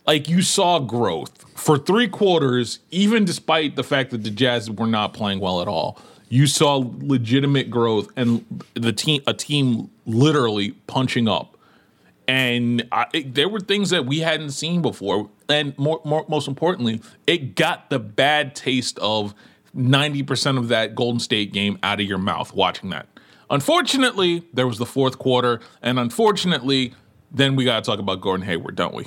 like 0.08 0.30
you 0.30 0.42
saw 0.42 0.80
growth 0.80 1.46
for 1.60 1.78
three 1.78 2.08
quarters, 2.08 2.80
even 2.92 3.26
despite 3.26 3.76
the 3.76 3.84
fact 3.84 4.12
that 4.12 4.24
the 4.24 4.30
Jazz 4.30 4.70
were 4.70 4.88
not 4.88 5.14
playing 5.14 5.40
well 5.40 5.62
at 5.62 5.68
all. 5.68 6.00
You 6.30 6.48
saw 6.48 6.84
legitimate 7.00 7.70
growth 7.70 8.10
and 8.16 8.46
the 8.74 8.92
team, 8.92 9.22
a 9.28 9.34
team 9.34 9.90
literally 10.06 10.72
punching 10.88 11.28
up. 11.28 11.58
And 12.28 12.88
I, 12.92 13.06
it, 13.14 13.36
there 13.36 13.48
were 13.48 13.60
things 13.60 13.92
that 13.92 14.06
we 14.06 14.20
hadn't 14.20 14.52
seen 14.52 14.82
before. 14.82 15.30
And 15.48 15.78
more, 15.78 16.02
more, 16.04 16.26
most 16.28 16.48
importantly, 16.48 17.02
it 17.28 17.56
got 17.56 17.90
the 17.90 18.00
bad 18.00 18.56
taste 18.56 18.98
of 19.00 19.36
90% 19.76 20.58
of 20.58 20.70
that 20.70 20.96
Golden 20.96 21.20
State 21.20 21.54
game 21.54 21.78
out 21.84 22.00
of 22.00 22.08
your 22.08 22.18
mouth 22.18 22.54
watching 22.54 22.90
that. 22.90 23.08
Unfortunately, 23.50 24.44
there 24.54 24.66
was 24.66 24.80
the 24.80 24.86
fourth 24.86 25.20
quarter. 25.20 25.60
And 25.84 26.00
unfortunately, 26.00 26.94
then 27.32 27.56
we 27.56 27.64
got 27.66 27.84
to 27.84 27.90
talk 27.90 28.00
about 28.00 28.22
Gordon 28.22 28.46
Hayward, 28.46 28.76
don't 28.76 28.96
we? 28.96 29.06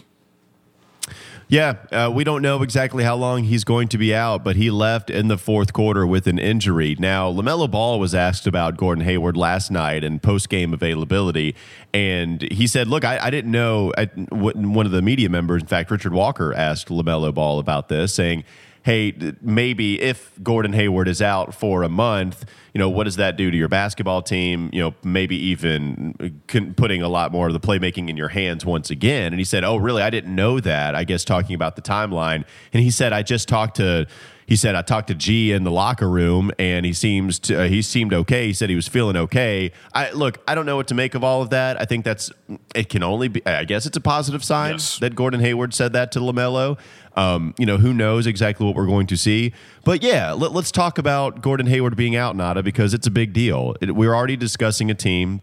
Yeah, 1.50 1.76
uh, 1.90 2.10
we 2.14 2.24
don't 2.24 2.42
know 2.42 2.62
exactly 2.62 3.04
how 3.04 3.16
long 3.16 3.44
he's 3.44 3.64
going 3.64 3.88
to 3.88 3.98
be 3.98 4.14
out, 4.14 4.44
but 4.44 4.56
he 4.56 4.70
left 4.70 5.08
in 5.08 5.28
the 5.28 5.38
fourth 5.38 5.72
quarter 5.72 6.06
with 6.06 6.26
an 6.26 6.38
injury. 6.38 6.94
Now, 6.98 7.32
LaMelo 7.32 7.70
Ball 7.70 7.98
was 7.98 8.14
asked 8.14 8.46
about 8.46 8.76
Gordon 8.76 9.02
Hayward 9.04 9.34
last 9.34 9.70
night 9.70 10.04
and 10.04 10.22
post 10.22 10.50
game 10.50 10.74
availability, 10.74 11.56
and 11.94 12.42
he 12.52 12.66
said, 12.66 12.86
Look, 12.86 13.02
I, 13.02 13.18
I 13.18 13.30
didn't 13.30 13.50
know. 13.50 13.94
I, 13.96 14.04
one 14.30 14.84
of 14.84 14.92
the 14.92 15.00
media 15.00 15.30
members, 15.30 15.62
in 15.62 15.68
fact, 15.68 15.90
Richard 15.90 16.12
Walker, 16.12 16.52
asked 16.52 16.88
LaMelo 16.88 17.32
Ball 17.32 17.58
about 17.58 17.88
this, 17.88 18.14
saying, 18.14 18.44
Hey, 18.88 19.12
maybe 19.42 20.00
if 20.00 20.32
Gordon 20.42 20.72
Hayward 20.72 21.08
is 21.08 21.20
out 21.20 21.54
for 21.54 21.82
a 21.82 21.90
month, 21.90 22.46
you 22.72 22.78
know, 22.78 22.88
what 22.88 23.04
does 23.04 23.16
that 23.16 23.36
do 23.36 23.50
to 23.50 23.54
your 23.54 23.68
basketball 23.68 24.22
team? 24.22 24.70
You 24.72 24.80
know, 24.80 24.94
maybe 25.04 25.36
even 25.36 26.14
uh, 26.18 26.60
putting 26.74 27.02
a 27.02 27.08
lot 27.08 27.30
more 27.30 27.48
of 27.48 27.52
the 27.52 27.60
playmaking 27.60 28.08
in 28.08 28.16
your 28.16 28.28
hands 28.28 28.64
once 28.64 28.88
again. 28.88 29.34
And 29.34 29.38
he 29.38 29.44
said, 29.44 29.62
Oh, 29.62 29.76
really? 29.76 30.00
I 30.00 30.08
didn't 30.08 30.34
know 30.34 30.58
that. 30.60 30.94
I 30.94 31.04
guess 31.04 31.22
talking 31.22 31.54
about 31.54 31.76
the 31.76 31.82
timeline. 31.82 32.46
And 32.72 32.82
he 32.82 32.90
said, 32.90 33.12
I 33.12 33.22
just 33.22 33.46
talked 33.46 33.76
to. 33.76 34.06
He 34.48 34.56
said 34.56 34.74
I 34.74 34.80
talked 34.80 35.08
to 35.08 35.14
G 35.14 35.52
in 35.52 35.64
the 35.64 35.70
locker 35.70 36.08
room, 36.08 36.50
and 36.58 36.86
he 36.86 36.94
seems 36.94 37.38
to, 37.40 37.64
uh, 37.64 37.68
he 37.68 37.82
seemed 37.82 38.14
okay. 38.14 38.46
He 38.46 38.54
said 38.54 38.70
he 38.70 38.76
was 38.76 38.88
feeling 38.88 39.14
okay. 39.14 39.72
I 39.92 40.10
look, 40.12 40.38
I 40.48 40.54
don't 40.54 40.64
know 40.64 40.76
what 40.76 40.88
to 40.88 40.94
make 40.94 41.14
of 41.14 41.22
all 41.22 41.42
of 41.42 41.50
that. 41.50 41.78
I 41.78 41.84
think 41.84 42.02
that's 42.02 42.32
it 42.74 42.88
can 42.88 43.02
only 43.02 43.28
be. 43.28 43.46
I 43.46 43.64
guess 43.64 43.84
it's 43.84 43.98
a 43.98 44.00
positive 44.00 44.42
sign 44.42 44.72
Yes. 44.72 44.98
that 45.00 45.14
Gordon 45.14 45.40
Hayward 45.40 45.74
said 45.74 45.92
that 45.92 46.12
to 46.12 46.20
Lamelo. 46.20 46.78
Um, 47.14 47.54
you 47.58 47.66
know, 47.66 47.76
who 47.76 47.92
knows 47.92 48.26
exactly 48.26 48.64
what 48.64 48.74
we're 48.74 48.86
going 48.86 49.06
to 49.08 49.18
see. 49.18 49.52
But 49.84 50.02
yeah, 50.02 50.32
let, 50.32 50.54
us 50.54 50.70
talk 50.70 50.96
about 50.96 51.42
Gordon 51.42 51.66
Hayward 51.66 51.94
being 51.94 52.16
out, 52.16 52.34
Nada, 52.34 52.62
because 52.62 52.94
it's 52.94 53.06
a 53.06 53.10
big 53.10 53.34
deal. 53.34 53.76
It, 53.82 53.94
we're 53.94 54.14
already 54.14 54.36
discussing 54.36 54.90
a 54.90 54.94
team 54.94 55.42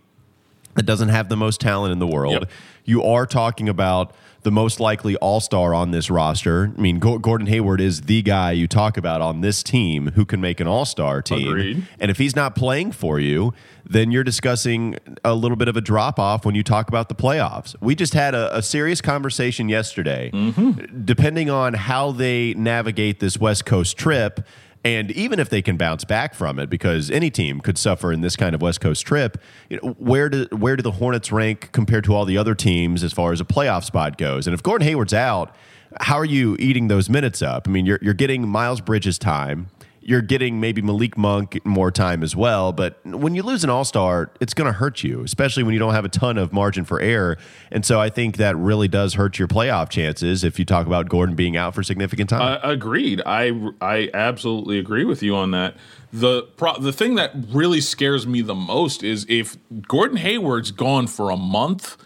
that 0.75 0.83
doesn't 0.83 1.09
have 1.09 1.29
the 1.29 1.37
most 1.37 1.59
talent 1.59 1.91
in 1.91 1.99
the 1.99 2.07
world. 2.07 2.33
Yep. 2.33 2.49
You 2.85 3.03
are 3.03 3.25
talking 3.25 3.67
about 3.67 4.13
the 4.43 4.51
most 4.51 4.79
likely 4.79 5.15
all 5.15 5.39
star 5.39 5.73
on 5.73 5.89
this 5.89 6.11
roster. 6.11 6.71
I 6.77 6.79
mean, 6.79 6.99
Gordon 6.99 7.47
Hayward 7.47 7.81
is 7.81 8.01
the 8.01 8.21
guy 8.21 8.51
you 8.51 8.67
talk 8.67 8.95
about 8.95 9.19
on 9.19 9.41
this 9.41 9.63
team 9.63 10.11
who 10.11 10.23
can 10.23 10.39
make 10.39 10.59
an 10.59 10.67
all 10.67 10.85
star 10.85 11.23
team. 11.23 11.47
Agreed. 11.47 11.87
And 11.99 12.11
if 12.11 12.19
he's 12.19 12.35
not 12.35 12.55
playing 12.55 12.91
for 12.91 13.19
you, 13.19 13.55
then 13.83 14.11
you're 14.11 14.23
discussing 14.23 14.97
a 15.23 15.33
little 15.33 15.57
bit 15.57 15.67
of 15.67 15.75
a 15.75 15.81
drop 15.81 16.19
off 16.19 16.45
when 16.45 16.53
you 16.53 16.61
talk 16.61 16.87
about 16.89 17.09
the 17.09 17.15
playoffs. 17.15 17.75
We 17.81 17.95
just 17.95 18.13
had 18.13 18.35
a, 18.35 18.55
a 18.55 18.61
serious 18.61 19.01
conversation 19.01 19.67
yesterday. 19.67 20.29
Mm-hmm. 20.31 21.03
Depending 21.05 21.49
on 21.49 21.73
how 21.73 22.11
they 22.11 22.53
navigate 22.53 23.19
this 23.19 23.39
West 23.39 23.65
Coast 23.65 23.97
trip, 23.97 24.45
and 24.85 25.09
even 25.13 25.39
if 25.39 25.49
they 25.49 25.63
can 25.63 25.77
bounce 25.77 26.05
back 26.05 26.35
from 26.35 26.59
it, 26.59 26.69
because 26.69 27.09
any 27.09 27.31
team 27.31 27.59
could 27.59 27.75
suffer 27.75 28.13
in 28.13 28.21
this 28.21 28.35
kind 28.35 28.53
of 28.53 28.61
West 28.61 28.81
Coast 28.81 29.03
trip, 29.03 29.41
you 29.67 29.79
know, 29.81 29.95
where 29.97 30.29
do 30.29 30.45
where 30.51 30.75
do 30.75 30.83
the 30.83 30.91
Hornets 30.91 31.31
rank 31.31 31.71
compared 31.71 32.03
to 32.03 32.13
all 32.13 32.23
the 32.23 32.37
other 32.37 32.53
teams 32.53 33.03
as 33.03 33.11
far 33.11 33.33
as 33.33 33.41
a 33.41 33.45
playoff 33.45 33.83
spot 33.83 34.19
goes? 34.19 34.45
And 34.45 34.53
if 34.53 34.61
Gordon 34.61 34.87
Hayward's 34.87 35.13
out, 35.13 35.55
how 36.01 36.17
are 36.17 36.25
you 36.25 36.55
eating 36.59 36.87
those 36.87 37.09
minutes 37.09 37.41
up? 37.41 37.67
I 37.67 37.71
mean, 37.71 37.87
you're 37.87 37.97
you're 37.99 38.13
getting 38.13 38.47
Miles 38.47 38.79
Bridges 38.79 39.17
time. 39.17 39.71
You're 40.07 40.21
getting 40.21 40.59
maybe 40.59 40.83
Malik 40.83 41.17
Monk 41.17 41.65
more 41.65 41.89
time 41.89 42.21
as 42.21 42.35
well, 42.35 42.71
but 42.71 43.03
when 43.03 43.33
you 43.33 43.41
lose 43.41 43.63
an 43.63 43.71
All 43.71 43.83
Star, 43.83 44.29
it's 44.39 44.53
going 44.53 44.67
to 44.67 44.71
hurt 44.71 45.03
you, 45.03 45.23
especially 45.23 45.63
when 45.63 45.73
you 45.73 45.79
don't 45.79 45.95
have 45.95 46.05
a 46.05 46.09
ton 46.09 46.37
of 46.37 46.53
margin 46.53 46.85
for 46.85 46.99
error. 46.99 47.39
And 47.71 47.83
so 47.83 47.99
I 47.99 48.09
think 48.09 48.37
that 48.37 48.55
really 48.55 48.87
does 48.87 49.15
hurt 49.15 49.39
your 49.39 49.47
playoff 49.47 49.89
chances 49.89 50.43
if 50.43 50.59
you 50.59 50.65
talk 50.65 50.85
about 50.85 51.09
Gordon 51.09 51.35
being 51.35 51.57
out 51.57 51.73
for 51.73 51.81
significant 51.81 52.29
time. 52.29 52.41
Uh, 52.41 52.59
agreed. 52.61 53.23
I 53.25 53.71
I 53.81 54.11
absolutely 54.13 54.77
agree 54.77 55.05
with 55.05 55.23
you 55.23 55.35
on 55.35 55.49
that. 55.51 55.75
The 56.13 56.43
pro- 56.55 56.77
the 56.77 56.93
thing 56.93 57.15
that 57.15 57.31
really 57.49 57.81
scares 57.81 58.27
me 58.27 58.41
the 58.41 58.53
most 58.53 59.03
is 59.03 59.25
if 59.27 59.57
Gordon 59.87 60.17
Hayward's 60.17 60.69
gone 60.69 61.07
for 61.07 61.31
a 61.31 61.37
month, 61.37 61.97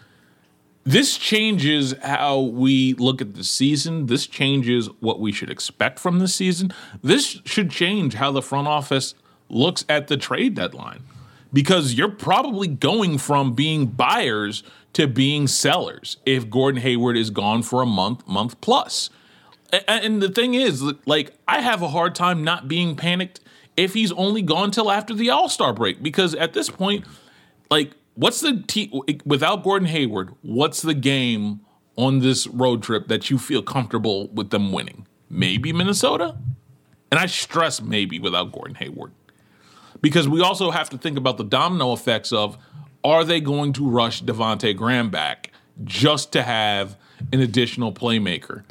this 0.90 1.16
changes 1.16 1.94
how 2.02 2.40
we 2.40 2.94
look 2.94 3.20
at 3.20 3.34
the 3.34 3.44
season. 3.44 4.06
This 4.06 4.26
changes 4.26 4.88
what 4.98 5.20
we 5.20 5.30
should 5.30 5.50
expect 5.50 6.00
from 6.00 6.18
the 6.18 6.26
season. 6.26 6.72
This 7.02 7.40
should 7.44 7.70
change 7.70 8.14
how 8.14 8.32
the 8.32 8.42
front 8.42 8.66
office 8.66 9.14
looks 9.48 9.84
at 9.88 10.08
the 10.08 10.16
trade 10.16 10.54
deadline 10.54 11.04
because 11.52 11.94
you're 11.94 12.10
probably 12.10 12.66
going 12.66 13.18
from 13.18 13.54
being 13.54 13.86
buyers 13.86 14.64
to 14.92 15.06
being 15.06 15.46
sellers 15.46 16.16
if 16.26 16.50
Gordon 16.50 16.80
Hayward 16.80 17.16
is 17.16 17.30
gone 17.30 17.62
for 17.62 17.82
a 17.82 17.86
month, 17.86 18.26
month 18.26 18.60
plus. 18.60 19.10
And 19.86 20.20
the 20.20 20.28
thing 20.28 20.54
is, 20.54 20.82
like, 21.06 21.32
I 21.46 21.60
have 21.60 21.82
a 21.82 21.88
hard 21.88 22.16
time 22.16 22.42
not 22.42 22.66
being 22.66 22.96
panicked 22.96 23.38
if 23.76 23.94
he's 23.94 24.10
only 24.12 24.42
gone 24.42 24.72
till 24.72 24.90
after 24.90 25.14
the 25.14 25.30
All 25.30 25.48
Star 25.48 25.72
break 25.72 26.02
because 26.02 26.34
at 26.34 26.52
this 26.52 26.68
point, 26.68 27.04
like, 27.70 27.92
what's 28.14 28.40
the 28.40 28.62
t- 28.66 29.20
without 29.24 29.62
Gordon 29.62 29.88
Hayward? 29.88 30.34
What's 30.42 30.82
the 30.82 30.94
game 30.94 31.60
on 31.96 32.20
this 32.20 32.46
road 32.46 32.82
trip 32.82 33.08
that 33.08 33.30
you 33.30 33.38
feel 33.38 33.62
comfortable 33.62 34.28
with 34.28 34.50
them 34.50 34.72
winning? 34.72 35.06
Maybe 35.28 35.72
Minnesota, 35.72 36.36
and 37.10 37.20
I 37.20 37.26
stress 37.26 37.80
maybe 37.80 38.18
without 38.18 38.52
Gordon 38.52 38.74
Hayward 38.76 39.12
because 40.00 40.28
we 40.28 40.40
also 40.40 40.70
have 40.70 40.90
to 40.90 40.98
think 40.98 41.18
about 41.18 41.36
the 41.38 41.44
domino 41.44 41.92
effects 41.92 42.32
of 42.32 42.58
are 43.02 43.24
they 43.24 43.40
going 43.40 43.72
to 43.74 43.88
rush 43.88 44.22
Devonte 44.22 44.76
Graham 44.76 45.10
back 45.10 45.52
just 45.84 46.32
to 46.32 46.42
have 46.42 46.96
an 47.32 47.40
additional 47.40 47.92
playmaker? 47.92 48.64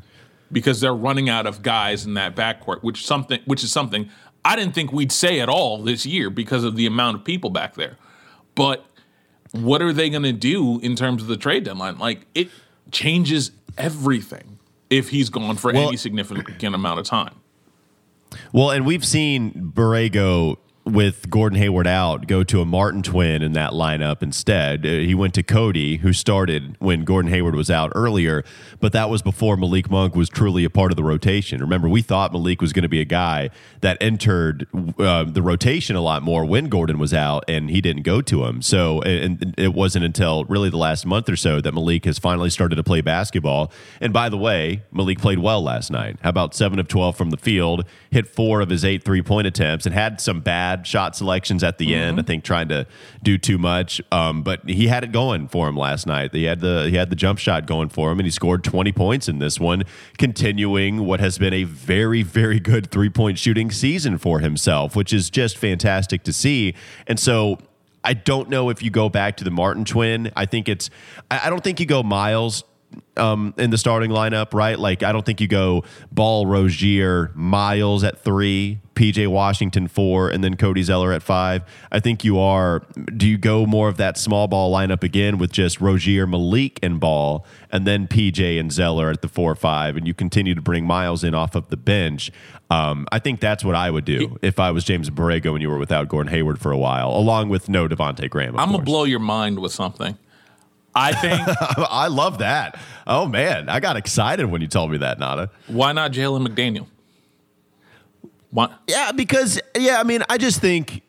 Because 0.52 0.82
they're 0.82 0.96
running 0.96 1.30
out 1.30 1.46
of 1.46 1.62
guys 1.62 2.06
in 2.06 2.16
that 2.16 2.36
backcourt, 2.36 2.82
which 2.82 3.06
something 3.06 3.40
which 3.46 3.64
is 3.64 3.72
something 3.72 4.10
I 4.44 4.56
didn't 4.56 4.74
think 4.74 4.92
we'd 4.92 5.12
say 5.12 5.40
at 5.40 5.50
all 5.50 5.84
this 5.84 6.06
year 6.06 6.30
because 6.30 6.64
of 6.64 6.76
the 6.76 6.86
amount 6.86 7.18
of 7.18 7.24
people 7.24 7.50
back 7.50 7.76
there. 7.76 7.98
But 8.56 8.86
what 9.52 9.82
are 9.82 9.94
they 9.94 10.10
going 10.10 10.24
to 10.24 10.34
do 10.34 10.80
in 10.80 10.96
terms 10.96 11.22
of 11.22 11.28
the 11.28 11.38
trade 11.38 11.64
deadline? 11.64 11.98
Like 11.98 12.26
it 12.36 12.50
changes 12.92 13.52
everything 13.78 14.60
if 14.90 15.10
he's 15.10 15.30
gone 15.30 15.56
for 15.56 15.72
well, 15.72 15.88
any 15.88 15.98
significant 15.98 16.76
amount 16.76 17.00
of 17.00 17.06
time. 17.06 17.36
Well, 18.52 18.72
and 18.72 18.86
we've 18.86 19.06
seen 19.06 19.72
Borrego 19.76 20.58
with 20.90 21.30
Gordon 21.30 21.58
Hayward 21.58 21.88
out, 21.88 22.28
go 22.28 22.44
to 22.44 22.62
a 22.62 22.66
Martin 22.66 23.02
twin 23.02 23.42
in 23.42 23.54
that 23.54 23.72
lineup 23.72 24.22
instead. 24.22 24.86
Uh, 24.86 24.90
he 24.90 25.14
went 25.14 25.34
to 25.36 25.44
Cody, 25.44 25.98
who 25.98 26.14
started 26.14 26.76
when 26.80 27.04
Gordon 27.04 27.32
Hayward 27.32 27.56
was 27.56 27.70
out 27.70 27.92
earlier, 27.96 28.44
but 28.80 28.92
that 28.94 29.10
was 29.10 29.22
before 29.22 29.56
Malik 29.58 29.90
Monk 29.90 30.16
was 30.16 30.30
truly 30.30 30.64
a 30.64 30.70
part 30.70 30.92
of 30.92 30.96
the 30.96 31.04
rotation. 31.04 31.62
Remember, 31.62 31.88
we 31.88 32.02
thought 32.02 32.34
Malik 32.34 32.62
was 32.62 32.74
going 32.74 32.84
to 32.84 32.90
be 32.90 33.00
a 33.00 33.06
guy 33.06 33.50
that 33.82 33.98
entered 34.02 34.68
uh, 34.98 35.24
the 35.24 35.42
rotation 35.42 35.96
a 35.96 36.02
lot 36.02 36.24
more 36.24 36.46
when 36.46 36.70
Gordon 36.70 37.00
was 37.00 37.14
out, 37.14 37.44
and 37.48 37.70
he 37.70 37.82
didn't 37.82 38.04
go 38.04 38.22
to 38.22 38.46
him. 38.46 38.62
So, 38.62 39.02
and 39.02 39.54
it 39.58 39.74
wasn't 39.74 40.06
until 40.06 40.46
really 40.46 40.70
the 40.70 40.78
last 40.78 41.06
month 41.06 41.30
or 41.30 41.36
so 41.36 41.62
that 41.62 41.74
Malik 41.74 42.06
has 42.06 42.20
finally 42.20 42.50
started 42.50 42.76
to 42.76 42.84
play 42.84 43.02
basketball. 43.02 43.72
And 44.02 44.12
by 44.12 44.30
the 44.30 44.38
way, 44.38 44.84
Malik 44.92 45.20
played 45.20 45.40
well 45.40 45.62
last 45.62 45.92
night. 45.92 46.18
How 46.22 46.30
about 46.30 46.54
seven 46.54 46.80
of 46.80 46.88
12 46.88 47.16
from 47.16 47.30
the 47.30 47.38
field, 47.38 47.86
hit 48.12 48.28
four 48.28 48.62
of 48.62 48.70
his 48.70 48.84
eight 48.84 49.04
three 49.04 49.22
point 49.22 49.48
attempts, 49.48 49.86
and 49.86 49.94
had 49.94 50.20
some 50.20 50.42
bad 50.42 50.79
bad 50.80 50.88
shot 50.88 51.16
selections 51.16 51.64
at 51.64 51.78
the 51.78 51.88
mm-hmm. 51.88 52.02
end. 52.02 52.20
I 52.20 52.24
think 52.24 52.44
trying 52.44 52.70
to 52.70 52.88
do 53.24 53.38
too 53.38 53.58
much. 53.58 54.02
Um, 54.12 54.44
but 54.44 54.68
he 54.68 54.88
had 54.88 55.04
it 55.04 55.12
going 55.12 55.48
for 55.48 55.68
him 55.68 55.76
last 55.76 56.08
night. 56.08 56.34
He 56.34 56.46
had 56.46 56.62
the 56.62 56.88
he 56.90 56.96
had 56.96 57.10
the 57.10 57.16
jump 57.16 57.40
shot 57.40 57.66
going 57.66 57.90
for 57.90 58.12
him, 58.12 58.20
and 58.20 58.26
he 58.26 58.32
scored 58.32 58.64
20 58.64 58.92
points 58.92 59.28
in 59.28 59.40
this 59.40 59.60
one, 59.60 59.84
continuing 60.18 61.06
what 61.06 61.20
has 61.20 61.38
been 61.38 61.54
a 61.54 61.64
very 61.64 62.24
very 62.24 62.60
good 62.60 62.92
three 62.92 63.10
point 63.10 63.38
shooting 63.38 63.72
season 63.72 64.18
for 64.18 64.40
himself, 64.40 64.96
which 64.96 65.14
is 65.14 65.30
just 65.30 65.58
fantastic 65.58 66.24
to 66.24 66.34
see. 66.34 66.74
And 67.08 67.20
so 67.20 67.58
I 68.04 68.14
don't 68.14 68.50
know 68.50 68.70
if 68.70 68.82
you 68.82 68.90
go 68.90 69.10
back 69.10 69.38
to 69.38 69.44
the 69.44 69.52
Martin 69.52 69.86
twin. 69.86 70.32
I 70.36 70.46
think 70.46 70.70
it's. 70.70 70.90
I 71.30 71.50
don't 71.50 71.64
think 71.64 71.80
you 71.80 71.86
go 71.86 72.04
Miles 72.04 72.64
um, 73.18 73.54
in 73.58 73.70
the 73.70 73.78
starting 73.78 74.12
lineup, 74.12 74.54
right? 74.54 74.80
Like, 74.80 75.04
I 75.04 75.12
don't 75.12 75.26
think 75.26 75.42
you 75.42 75.48
go 75.48 75.84
Ball, 76.12 76.46
Rozier, 76.46 77.32
Miles 77.36 78.04
at 78.04 78.20
three, 78.20 78.80
PJ 78.96 79.28
Washington 79.28 79.88
four, 79.88 80.30
and 80.30 80.44
then 80.44 80.56
Cody 80.56 80.84
Zeller 80.84 81.12
at 81.12 81.22
five. 81.22 81.64
I 81.92 82.00
think 82.00 82.24
you 82.24 82.40
are. 82.40 82.84
Do 83.16 83.28
you 83.28 83.38
go 83.38 83.66
more 83.66 83.90
of 83.90 83.98
that 83.98 84.18
small 84.18 84.48
ball 84.48 84.74
lineup 84.74 85.04
again 85.04 85.38
with 85.38 85.52
just 85.52 85.80
Rozier, 85.80 86.26
Malik, 86.26 86.80
and 86.82 87.00
Ball, 87.00 87.46
and 87.72 87.86
then 87.86 88.08
PJ 88.08 88.60
and 88.60 88.72
Zeller 88.72 89.10
at 89.10 89.22
the 89.22 89.28
four 89.28 89.52
or 89.52 89.56
five, 89.56 89.96
and 89.96 90.08
you 90.08 90.14
continue 90.14 90.56
to 90.56 90.62
bring 90.62 90.86
Miles 90.86 91.24
in 91.24 91.34
off 91.34 91.56
of 91.56 91.70
the 91.70 91.78
bench? 91.78 92.32
Um, 92.72 93.08
I 93.12 93.20
think 93.20 93.40
that's 93.40 93.64
what 93.64 93.76
I 93.76 93.90
would 93.90 94.06
do 94.06 94.38
if 94.42 94.60
I 94.60 94.72
was 94.72 94.84
James 94.84 95.10
Borrego 95.10 95.54
and 95.54 95.62
you 95.62 95.70
were 95.70 95.80
without 95.80 96.08
Gordon 96.08 96.32
Hayward 96.32 96.60
for 96.60 96.72
a 96.72 96.78
while, 96.78 97.10
along 97.10 97.50
with 97.50 97.68
no 97.68 97.88
Devonte 97.88 98.30
Graham. 98.30 98.60
I'm 98.60 98.72
gonna 98.72 98.84
blow 98.84 99.06
your 99.06 99.20
mind 99.20 99.60
with 99.60 99.72
something. 99.72 100.18
I 101.00 101.14
think 101.14 101.42
I 101.90 102.08
love 102.08 102.40
that. 102.40 102.80
Oh 103.08 103.26
man, 103.26 103.70
I 103.70 103.80
got 103.80 103.96
excited 103.98 104.46
when 104.46 104.62
you 104.62 104.68
told 104.68 104.92
me 104.92 104.98
that, 105.00 105.20
Nada. 105.20 105.50
Why 105.68 105.94
not 105.94 106.12
Jalen 106.12 106.48
McDaniel? 106.48 106.88
What? 108.52 108.72
Yeah, 108.88 109.12
because 109.12 109.60
yeah, 109.78 110.00
I 110.00 110.04
mean, 110.04 110.24
I 110.30 110.38
just 110.38 110.60
think 110.60 111.02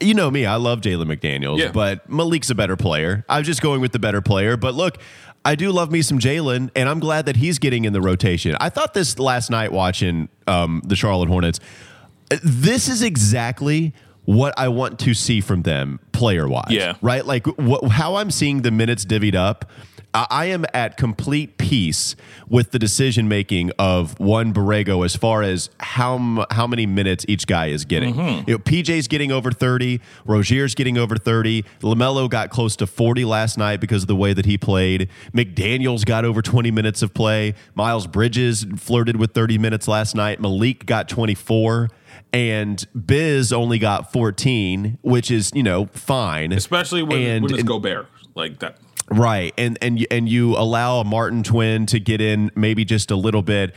you 0.00 0.14
know 0.14 0.30
me, 0.30 0.46
I 0.46 0.56
love 0.56 0.80
Jalen 0.80 1.06
McDaniels, 1.06 1.58
yeah. 1.58 1.70
but 1.70 2.08
Malik's 2.08 2.50
a 2.50 2.54
better 2.54 2.76
player. 2.76 3.24
I'm 3.28 3.44
just 3.44 3.62
going 3.62 3.80
with 3.80 3.92
the 3.92 3.98
better 3.98 4.20
player. 4.20 4.56
But 4.56 4.74
look, 4.74 4.98
I 5.44 5.54
do 5.54 5.70
love 5.72 5.90
me 5.90 6.02
some 6.02 6.18
Jalen, 6.18 6.70
and 6.76 6.88
I'm 6.88 7.00
glad 7.00 7.26
that 7.26 7.36
he's 7.36 7.58
getting 7.58 7.84
in 7.84 7.92
the 7.92 8.00
rotation. 8.00 8.56
I 8.60 8.68
thought 8.68 8.94
this 8.94 9.18
last 9.18 9.50
night 9.50 9.72
watching 9.72 10.28
um, 10.46 10.82
the 10.84 10.96
Charlotte 10.96 11.28
Hornets. 11.28 11.60
This 12.42 12.88
is 12.88 13.02
exactly 13.02 13.92
what 14.24 14.54
I 14.56 14.68
want 14.68 14.98
to 15.00 15.14
see 15.14 15.40
from 15.40 15.62
them 15.62 16.00
player 16.12 16.48
wise. 16.48 16.66
Yeah. 16.70 16.94
Right? 17.02 17.24
Like 17.24 17.46
wh- 17.58 17.88
how 17.88 18.16
I'm 18.16 18.30
seeing 18.30 18.62
the 18.62 18.70
minutes 18.70 19.04
divvied 19.04 19.34
up. 19.34 19.70
I 20.14 20.46
am 20.46 20.66
at 20.74 20.98
complete 20.98 21.56
peace 21.56 22.16
with 22.46 22.72
the 22.72 22.78
decision 22.78 23.28
making 23.28 23.70
of 23.78 24.18
one 24.20 24.52
Borrego 24.52 25.06
as 25.06 25.16
far 25.16 25.42
as 25.42 25.70
how 25.80 26.44
how 26.50 26.66
many 26.66 26.84
minutes 26.84 27.24
each 27.28 27.46
guy 27.46 27.68
is 27.68 27.86
getting. 27.86 28.14
Mm-hmm. 28.14 28.50
You 28.50 28.54
know, 28.54 28.58
PJ's 28.58 29.08
getting 29.08 29.32
over 29.32 29.50
thirty, 29.50 30.02
Rozier's 30.26 30.74
getting 30.74 30.98
over 30.98 31.16
thirty. 31.16 31.64
Lamelo 31.80 32.28
got 32.28 32.50
close 32.50 32.76
to 32.76 32.86
forty 32.86 33.24
last 33.24 33.56
night 33.56 33.80
because 33.80 34.02
of 34.02 34.06
the 34.06 34.16
way 34.16 34.34
that 34.34 34.44
he 34.44 34.58
played. 34.58 35.08
McDaniel's 35.32 36.04
got 36.04 36.26
over 36.26 36.42
twenty 36.42 36.70
minutes 36.70 37.00
of 37.00 37.14
play. 37.14 37.54
Miles 37.74 38.06
Bridges 38.06 38.66
flirted 38.76 39.16
with 39.16 39.32
thirty 39.32 39.56
minutes 39.56 39.88
last 39.88 40.14
night. 40.14 40.40
Malik 40.40 40.84
got 40.84 41.08
twenty 41.08 41.34
four 41.34 41.88
and 42.32 42.84
Biz 42.94 43.52
only 43.52 43.78
got 43.78 44.12
14, 44.12 44.98
which 45.02 45.30
is 45.30 45.50
you 45.54 45.62
know 45.62 45.86
fine, 45.92 46.52
especially 46.52 47.02
when, 47.02 47.22
and, 47.22 47.44
when 47.44 47.52
it's 47.52 47.60
and, 47.60 47.68
Gobert 47.68 48.06
like 48.34 48.58
that. 48.60 48.78
Right, 49.10 49.52
and 49.58 49.76
and 49.82 50.06
and 50.10 50.28
you 50.28 50.56
allow 50.56 51.00
a 51.00 51.04
Martin 51.04 51.42
twin 51.42 51.86
to 51.86 52.00
get 52.00 52.20
in 52.20 52.50
maybe 52.54 52.84
just 52.84 53.10
a 53.10 53.16
little 53.16 53.42
bit. 53.42 53.74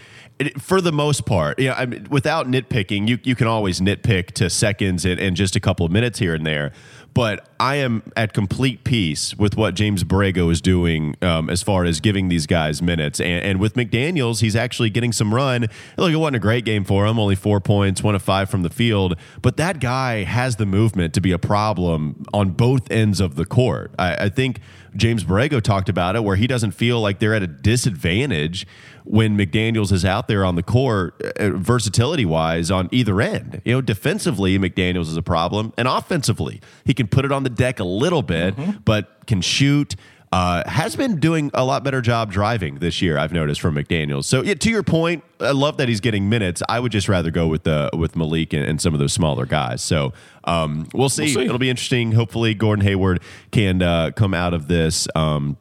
For 0.60 0.82
the 0.82 0.92
most 0.92 1.26
part, 1.26 1.60
yeah, 1.60 1.74
I 1.74 1.86
mean, 1.86 2.08
without 2.10 2.48
nitpicking, 2.48 3.08
you 3.08 3.20
you 3.24 3.36
can 3.36 3.48
always 3.48 3.82
nitpick 3.82 4.32
to 4.34 4.50
seconds 4.50 5.04
and, 5.06 5.20
and 5.20 5.36
just 5.36 5.56
a 5.56 5.60
couple 5.60 5.86
of 5.86 5.92
minutes 5.92 6.20
here 6.20 6.36
and 6.36 6.46
there 6.46 6.72
but 7.16 7.48
I 7.62 7.78
am 7.78 8.04
at 8.18 8.34
complete 8.34 8.84
peace 8.84 9.36
with 9.38 9.56
what 9.56 9.74
James 9.74 10.04
Borrego 10.04 10.52
is 10.52 10.60
doing 10.60 11.16
um, 11.22 11.50
as 11.50 11.64
far 11.64 11.86
as 11.86 12.02
giving 12.02 12.28
these 12.28 12.46
guys 12.46 12.82
minutes. 12.82 13.22
And, 13.22 13.44
and, 13.44 13.60
with 13.60 13.76
McDaniels, 13.76 14.42
he's 14.42 14.56
actually 14.56 14.90
getting 14.90 15.14
some 15.14 15.34
run. 15.34 15.68
Look, 15.98 16.12
it 16.12 16.18
wasn't 16.18 16.36
a 16.36 16.40
great 16.40 16.66
game 16.66 16.84
for 16.84 17.06
him, 17.06 17.18
only 17.18 17.36
four 17.36 17.62
points, 17.62 18.04
one 18.04 18.16
of 18.16 18.22
five 18.22 18.50
from 18.50 18.64
the 18.64 18.70
field. 18.70 19.16
But 19.42 19.56
that 19.56 19.80
guy 19.80 20.26
has 20.26 20.58
the 20.58 20.66
movement 20.66 21.14
to 21.14 21.22
be 21.22 21.32
a 21.32 21.40
problem 21.40 22.26
on 22.34 22.52
both 22.52 22.92
ends 22.92 23.22
of 23.22 23.36
the 23.36 23.46
court. 23.46 23.92
I, 23.98 24.26
I 24.26 24.30
think 24.30 24.60
James 24.98 25.24
Borrego 25.24 25.62
talked 25.62 25.88
about 25.88 26.18
it, 26.18 26.24
where 26.26 26.36
he 26.36 26.48
doesn't 26.48 26.72
feel 26.72 27.00
like 27.00 27.20
they're 27.20 27.34
at 27.34 27.44
a 27.44 27.48
disadvantage 27.48 28.68
when 29.06 29.38
McDaniels 29.38 29.92
is 29.92 30.04
out 30.04 30.28
there 30.28 30.44
on 30.44 30.56
the 30.56 30.64
court, 30.64 31.22
uh, 31.40 31.52
versatility 31.52 32.26
wise, 32.26 32.72
on 32.72 32.90
either 32.92 33.22
end. 33.22 33.62
You 33.64 33.74
know, 33.74 33.82
defensively, 33.82 34.58
McDaniels 34.58 35.08
is 35.08 35.18
a 35.18 35.22
problem, 35.22 35.74
and 35.78 35.88
offensively, 35.88 36.60
he 36.84 36.94
can 36.94 37.08
put 37.08 37.24
it 37.24 37.32
on 37.32 37.44
the 37.44 37.50
deck 37.50 37.80
a 37.80 37.84
little 37.84 38.24
bit, 38.24 38.56
mm-hmm. 38.56 38.80
but 38.84 39.26
can 39.28 39.42
shoot. 39.42 39.96
Uh, 40.32 40.68
has 40.68 40.98
been 40.98 41.18
doing 41.18 41.50
a 41.54 41.64
lot 41.64 41.82
better 41.82 42.02
job 42.02 42.30
driving 42.30 42.80
this 42.80 43.02
year. 43.02 43.18
I've 43.18 43.32
noticed 43.32 43.62
from 43.62 43.76
McDaniels. 43.76 44.26
So 44.26 44.42
yeah, 44.42 44.56
to 44.56 44.70
your 44.70 44.84
point, 44.84 45.24
I 45.40 45.52
love 45.52 45.78
that 45.78 45.88
he's 45.88 46.02
getting 46.02 46.28
minutes. 46.28 46.62
I 46.68 46.82
would 46.82 46.92
just 46.92 47.08
rather 47.08 47.32
go 47.32 47.48
with 47.48 47.64
the 47.64 47.90
with 47.94 48.18
Malik 48.18 48.52
and, 48.52 48.66
and 48.66 48.82
some 48.82 48.94
of 48.94 49.00
those 49.00 49.14
smaller 49.14 49.46
guys. 49.46 49.82
So 49.82 50.12
um, 50.44 50.90
we'll, 50.94 51.08
see. 51.08 51.26
we'll, 51.26 51.34
see. 51.36 51.46
It'll 51.46 51.58
be 51.58 51.70
interesting. 51.70 52.12
Hopefully, 52.12 52.54
Gordon 52.54 52.84
Hayward 52.84 53.22
can 53.52 53.82
uh, 53.82 54.12
come 54.14 54.34
out 54.34 54.54
of 54.54 54.68
this. 54.68 55.08
Um, 55.16 55.58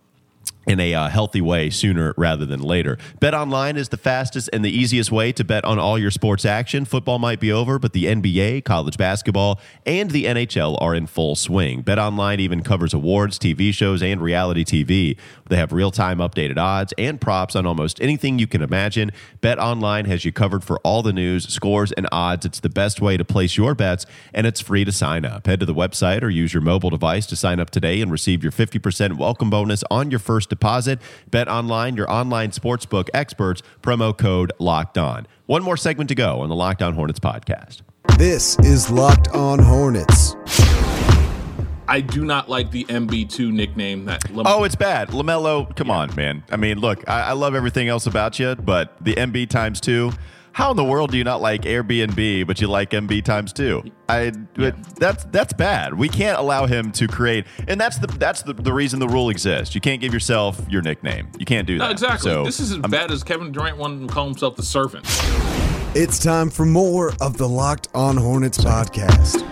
in 0.66 0.81
a 0.81 0.94
uh, 0.94 1.09
healthy 1.09 1.40
way 1.40 1.70
sooner 1.70 2.14
rather 2.16 2.46
than 2.46 2.61
later. 2.61 2.98
Bet 3.20 3.35
online 3.35 3.77
is 3.77 3.88
the 3.88 3.96
fastest 3.96 4.50
and 4.53 4.64
the 4.64 4.70
easiest 4.70 5.12
way 5.12 5.33
to 5.33 5.44
bet 5.44 5.64
on 5.64 5.79
all 5.79 5.98
your 5.98 6.11
sports 6.11 6.44
action. 6.44 6.85
Football 6.85 7.18
might 7.18 7.40
be 7.40 7.53
over, 7.53 7.79
but 7.79 7.92
the 7.92 8.05
NBA, 8.05 8.64
college 8.64 8.96
basketball, 8.96 9.61
and 9.87 10.11
the 10.11 10.24
NHL 10.24 10.81
are 10.81 10.94
in 10.94 11.07
full 11.07 11.35
swing. 11.35 11.83
Bet 11.83 11.98
online 11.98 12.40
even 12.40 12.62
covers 12.62 12.94
awards, 12.94 13.38
TV 13.38 13.72
shows, 13.72 14.03
and 14.03 14.20
reality 14.20 14.64
TV. 14.64 15.16
They 15.48 15.57
have 15.57 15.72
real-time 15.72 16.18
updated 16.18 16.59
odds 16.59 16.94
and 16.96 17.20
props 17.20 17.54
on 17.54 17.66
almost 17.66 18.00
anything 18.00 18.38
you 18.38 18.46
can 18.46 18.62
imagine. 18.62 19.11
Bet 19.40 19.59
online 19.59 20.07
has 20.07 20.24
you 20.24 20.33
covered 20.33 20.64
for 20.64 20.78
all 20.78 21.02
the 21.02 21.12
news, 21.12 21.48
scores, 21.48 21.92
and 21.92 22.09
odds. 22.11 22.46
It's 22.46 22.61
the 22.61 22.68
best 22.68 23.00
way 23.00 23.16
to 23.16 23.24
place 23.24 23.57
your 23.57 23.74
bets, 23.74 24.07
and 24.33 24.46
it's 24.46 24.61
free 24.61 24.85
to 24.85 24.92
sign 24.92 25.24
up. 25.24 25.46
Head 25.46 25.61
to 25.61 25.66
the 25.66 25.74
website 25.74 26.22
or 26.22 26.30
use 26.30 26.54
your 26.54 26.62
mobile 26.62 26.90
device 26.90 27.26
to 27.26 27.37
sign 27.37 27.61
up 27.61 27.70
today 27.70 28.00
and 28.00 28.11
receive 28.11 28.42
your 28.42 28.52
50% 28.52 29.18
welcome 29.18 29.50
bonus 29.50 29.85
on 29.90 30.11
your 30.11 30.20
first 30.20 30.48
deposit. 30.48 31.00
Bet 31.30 31.48
online, 31.48 31.96
your 31.96 32.11
online 32.11 32.50
sportsbook 32.50 33.09
experts, 33.12 33.62
promo 33.83 34.16
code 34.16 34.52
locked 34.59 34.98
on. 34.98 35.26
One 35.46 35.62
more 35.62 35.76
segment 35.76 36.09
to 36.09 36.14
go 36.14 36.40
on 36.40 36.48
the 36.48 36.54
Locked 36.54 36.80
On 36.83 36.94
Hornets 36.94 37.20
podcast. 37.20 37.83
This 38.16 38.59
is 38.61 38.90
Locked 38.90 39.28
On 39.28 39.59
Hornets. 39.59 40.35
I 41.87 42.01
do 42.01 42.25
not 42.25 42.49
like 42.49 42.70
the 42.70 42.85
MB2 42.85 43.53
nickname 43.53 44.07
that. 44.07 44.31
Lam- 44.35 44.47
Oh, 44.49 44.64
it's 44.64 44.75
bad. 44.75 45.09
LaMelo, 45.09 45.75
come 45.77 45.90
on, 45.90 46.14
man. 46.14 46.42
I 46.51 46.57
mean, 46.57 46.79
look, 46.79 47.07
I, 47.09 47.20
I 47.23 47.33
love 47.33 47.55
everything 47.55 47.88
else 47.88 48.07
about 48.07 48.38
you, 48.38 48.55
but 48.55 48.97
the 49.03 49.14
MB 49.14 49.49
times 49.51 49.81
two. 49.81 50.12
How 50.53 50.70
in 50.70 50.77
the 50.77 50.85
world 50.85 51.11
do 51.11 51.18
you 51.18 51.25
not 51.25 51.40
like 51.42 51.62
Airbnb, 51.62 52.47
but 52.47 52.61
you 52.61 52.68
like 52.68 52.90
MB 52.90 53.25
times 53.25 53.53
two? 53.53 53.83
I 54.09 54.31
but 54.55 54.77
that's 54.94 55.25
that's 55.25 55.53
bad. 55.53 55.94
We 55.94 56.09
can't 56.09 56.38
allow 56.38 56.66
him 56.66 56.92
to 56.92 57.09
create, 57.09 57.44
and 57.66 57.81
that's 57.81 57.99
the 57.99 58.07
that's 58.07 58.42
the, 58.42 58.53
the 58.53 58.73
reason 58.73 59.01
the 59.01 59.09
rule 59.09 59.31
exists. 59.31 59.75
You 59.75 59.81
can't 59.81 60.01
give 60.01 60.14
yourself 60.14 60.61
your 60.70 60.81
nickname. 60.81 61.27
You 61.40 61.44
can't 61.44 61.66
do 61.66 61.79
that. 61.79 61.87
no, 61.87 61.90
exactly. 61.90 62.31
So, 62.31 62.44
this 62.44 62.61
is 62.61 62.70
as 62.70 62.79
bad 62.79 63.11
as 63.11 63.25
Kevin 63.25 63.51
Durant 63.51 63.79
wanting 63.79 64.07
to 64.07 64.14
call 64.14 64.27
himself 64.27 64.55
the 64.55 64.62
servant. 64.62 65.05
It's 65.97 66.20
time 66.20 66.51
for 66.51 66.64
more 66.64 67.12
of 67.20 67.37
the 67.37 67.49
Locked 67.49 67.88
On 67.92 68.16
Hornets 68.16 68.59
podcast. 68.59 69.42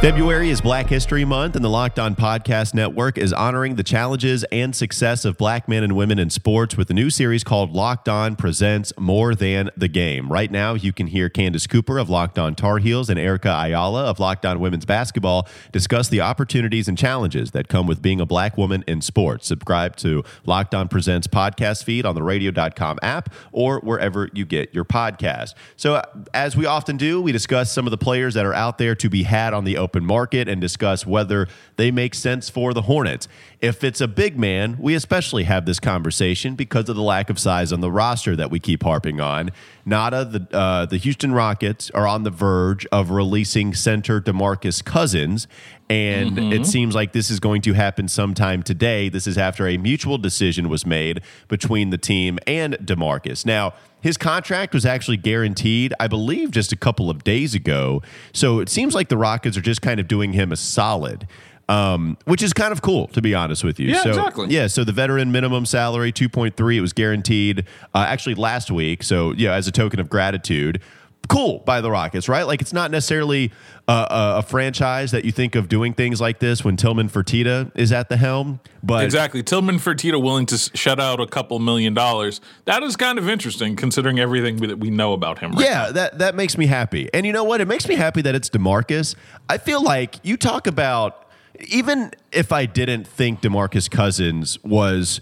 February 0.00 0.48
is 0.48 0.62
Black 0.62 0.86
History 0.86 1.26
Month, 1.26 1.56
and 1.56 1.62
the 1.62 1.68
Locked 1.68 1.98
On 1.98 2.16
Podcast 2.16 2.72
Network 2.72 3.18
is 3.18 3.34
honoring 3.34 3.74
the 3.74 3.82
challenges 3.82 4.44
and 4.44 4.74
success 4.74 5.26
of 5.26 5.36
black 5.36 5.68
men 5.68 5.82
and 5.84 5.94
women 5.94 6.18
in 6.18 6.30
sports 6.30 6.74
with 6.74 6.88
a 6.88 6.94
new 6.94 7.10
series 7.10 7.44
called 7.44 7.74
Locked 7.74 8.08
On 8.08 8.34
Presents 8.34 8.94
More 8.98 9.34
Than 9.34 9.68
the 9.76 9.88
Game. 9.88 10.32
Right 10.32 10.50
now, 10.50 10.72
you 10.72 10.94
can 10.94 11.08
hear 11.08 11.28
Candace 11.28 11.66
Cooper 11.66 11.98
of 11.98 12.08
Locked 12.08 12.38
On 12.38 12.54
Tar 12.54 12.78
Heels 12.78 13.10
and 13.10 13.20
Erica 13.20 13.50
Ayala 13.50 14.04
of 14.04 14.18
Locked 14.18 14.46
On 14.46 14.58
Women's 14.58 14.86
Basketball 14.86 15.46
discuss 15.70 16.08
the 16.08 16.22
opportunities 16.22 16.88
and 16.88 16.96
challenges 16.96 17.50
that 17.50 17.68
come 17.68 17.86
with 17.86 18.00
being 18.00 18.22
a 18.22 18.26
black 18.26 18.56
woman 18.56 18.82
in 18.88 19.02
sports. 19.02 19.46
Subscribe 19.46 19.96
to 19.96 20.24
Locked 20.46 20.74
On 20.74 20.88
Presents 20.88 21.26
podcast 21.26 21.84
feed 21.84 22.06
on 22.06 22.14
the 22.14 22.22
radio.com 22.22 22.98
app 23.02 23.34
or 23.52 23.80
wherever 23.80 24.30
you 24.32 24.46
get 24.46 24.72
your 24.72 24.86
podcast. 24.86 25.52
So, 25.76 25.96
uh, 25.96 26.02
as 26.32 26.56
we 26.56 26.64
often 26.64 26.96
do, 26.96 27.20
we 27.20 27.32
discuss 27.32 27.70
some 27.70 27.86
of 27.86 27.90
the 27.90 27.98
players 27.98 28.32
that 28.32 28.46
are 28.46 28.54
out 28.54 28.78
there 28.78 28.94
to 28.94 29.10
be 29.10 29.24
had 29.24 29.52
on 29.52 29.64
the 29.64 29.76
open 29.76 29.89
market 29.98 30.48
and 30.48 30.60
discuss 30.60 31.04
whether 31.04 31.48
they 31.76 31.90
make 31.90 32.14
sense 32.14 32.48
for 32.48 32.72
the 32.72 32.82
Hornets. 32.82 33.26
If 33.60 33.82
it's 33.82 34.00
a 34.00 34.06
big 34.06 34.38
man, 34.38 34.76
we 34.78 34.94
especially 34.94 35.44
have 35.44 35.66
this 35.66 35.80
conversation 35.80 36.54
because 36.54 36.88
of 36.88 36.96
the 36.96 37.02
lack 37.02 37.28
of 37.30 37.38
size 37.38 37.72
on 37.72 37.80
the 37.80 37.90
roster 37.90 38.36
that 38.36 38.50
we 38.50 38.60
keep 38.60 38.82
harping 38.82 39.20
on. 39.20 39.50
Nada, 39.84 40.24
the 40.24 40.56
uh, 40.56 40.86
the 40.86 40.98
Houston 40.98 41.32
Rockets 41.32 41.90
are 41.90 42.06
on 42.06 42.22
the 42.22 42.30
verge 42.30 42.86
of 42.92 43.10
releasing 43.10 43.74
center 43.74 44.20
DeMarcus 44.20 44.84
Cousins, 44.84 45.48
and 45.90 46.38
it 46.38 46.64
seems 46.66 46.94
like 46.94 47.12
this 47.12 47.30
is 47.30 47.40
going 47.40 47.62
to 47.62 47.72
happen 47.72 48.06
sometime 48.06 48.62
today. 48.62 49.08
This 49.08 49.26
is 49.26 49.36
after 49.36 49.66
a 49.66 49.76
mutual 49.76 50.18
decision 50.18 50.68
was 50.68 50.86
made 50.86 51.20
between 51.48 51.90
the 51.90 51.98
team 51.98 52.38
and 52.46 52.74
DeMarcus. 52.74 53.44
Now, 53.44 53.74
his 54.00 54.16
contract 54.16 54.72
was 54.72 54.86
actually 54.86 55.16
guaranteed, 55.16 55.92
I 55.98 56.06
believe, 56.06 56.52
just 56.52 56.72
a 56.72 56.76
couple 56.76 57.10
of 57.10 57.24
days 57.24 57.56
ago. 57.56 58.02
So 58.32 58.60
it 58.60 58.68
seems 58.68 58.94
like 58.94 59.08
the 59.08 59.16
Rockets 59.16 59.56
are 59.56 59.60
just 59.60 59.82
kind 59.82 59.98
of 59.98 60.06
doing 60.06 60.32
him 60.32 60.52
a 60.52 60.56
solid. 60.56 61.26
Um, 61.68 62.18
which 62.24 62.42
is 62.42 62.52
kind 62.52 62.72
of 62.72 62.82
cool, 62.82 63.06
to 63.08 63.22
be 63.22 63.32
honest 63.32 63.62
with 63.62 63.78
you. 63.78 63.90
Yeah, 63.90 64.02
so, 64.02 64.08
exactly. 64.08 64.48
Yeah, 64.48 64.66
so 64.66 64.82
the 64.82 64.90
veteran 64.90 65.30
minimum 65.30 65.64
salary, 65.66 66.10
two 66.10 66.28
point 66.28 66.56
three, 66.56 66.76
it 66.78 66.80
was 66.80 66.92
guaranteed 66.92 67.64
uh, 67.94 68.06
actually 68.08 68.34
last 68.34 68.72
week. 68.72 69.04
So 69.04 69.32
yeah, 69.34 69.54
as 69.54 69.68
a 69.68 69.70
token 69.70 70.00
of 70.00 70.10
gratitude, 70.10 70.82
cool 71.28 71.60
by 71.60 71.80
the 71.80 71.90
Rockets, 71.90 72.28
right? 72.28 72.42
Like 72.42 72.60
it's 72.60 72.72
not 72.72 72.90
necessarily 72.90 73.52
uh, 73.86 74.06
a, 74.10 74.38
a 74.38 74.42
franchise 74.42 75.12
that 75.12 75.24
you 75.24 75.32
think 75.32 75.54
of 75.54 75.68
doing 75.68 75.92
things 75.92 76.20
like 76.20 76.40
this 76.40 76.64
when 76.64 76.76
Tillman 76.76 77.08
Fertitta 77.08 77.70
is 77.76 77.92
at 77.92 78.08
the 78.08 78.16
helm, 78.16 78.60
but 78.82 79.04
Exactly. 79.04 79.42
Tillman 79.42 79.76
Fertitta 79.76 80.20
willing 80.20 80.46
to 80.46 80.58
shut 80.58 80.98
out 80.98 81.20
a 81.20 81.26
couple 81.26 81.58
million 81.58 81.94
dollars. 81.94 82.40
That 82.64 82.82
is 82.82 82.96
kind 82.96 83.18
of 83.18 83.28
interesting 83.28 83.76
considering 83.76 84.18
everything 84.18 84.56
that 84.58 84.78
we 84.78 84.90
know 84.90 85.12
about 85.12 85.38
him. 85.38 85.52
Right 85.52 85.66
Yeah, 85.66 85.92
that 85.92 86.18
that 86.18 86.34
makes 86.34 86.58
me 86.58 86.66
happy. 86.66 87.08
And 87.14 87.24
you 87.24 87.32
know 87.32 87.44
what? 87.44 87.60
It 87.60 87.68
makes 87.68 87.86
me 87.88 87.94
happy 87.94 88.22
that 88.22 88.34
it's 88.34 88.50
DeMarcus. 88.50 89.14
I 89.48 89.58
feel 89.58 89.82
like 89.82 90.16
you 90.22 90.36
talk 90.36 90.66
about 90.66 91.26
even 91.68 92.12
if 92.32 92.52
I 92.52 92.66
didn't 92.66 93.06
think 93.06 93.40
DeMarcus 93.42 93.90
Cousins 93.90 94.62
was 94.64 95.20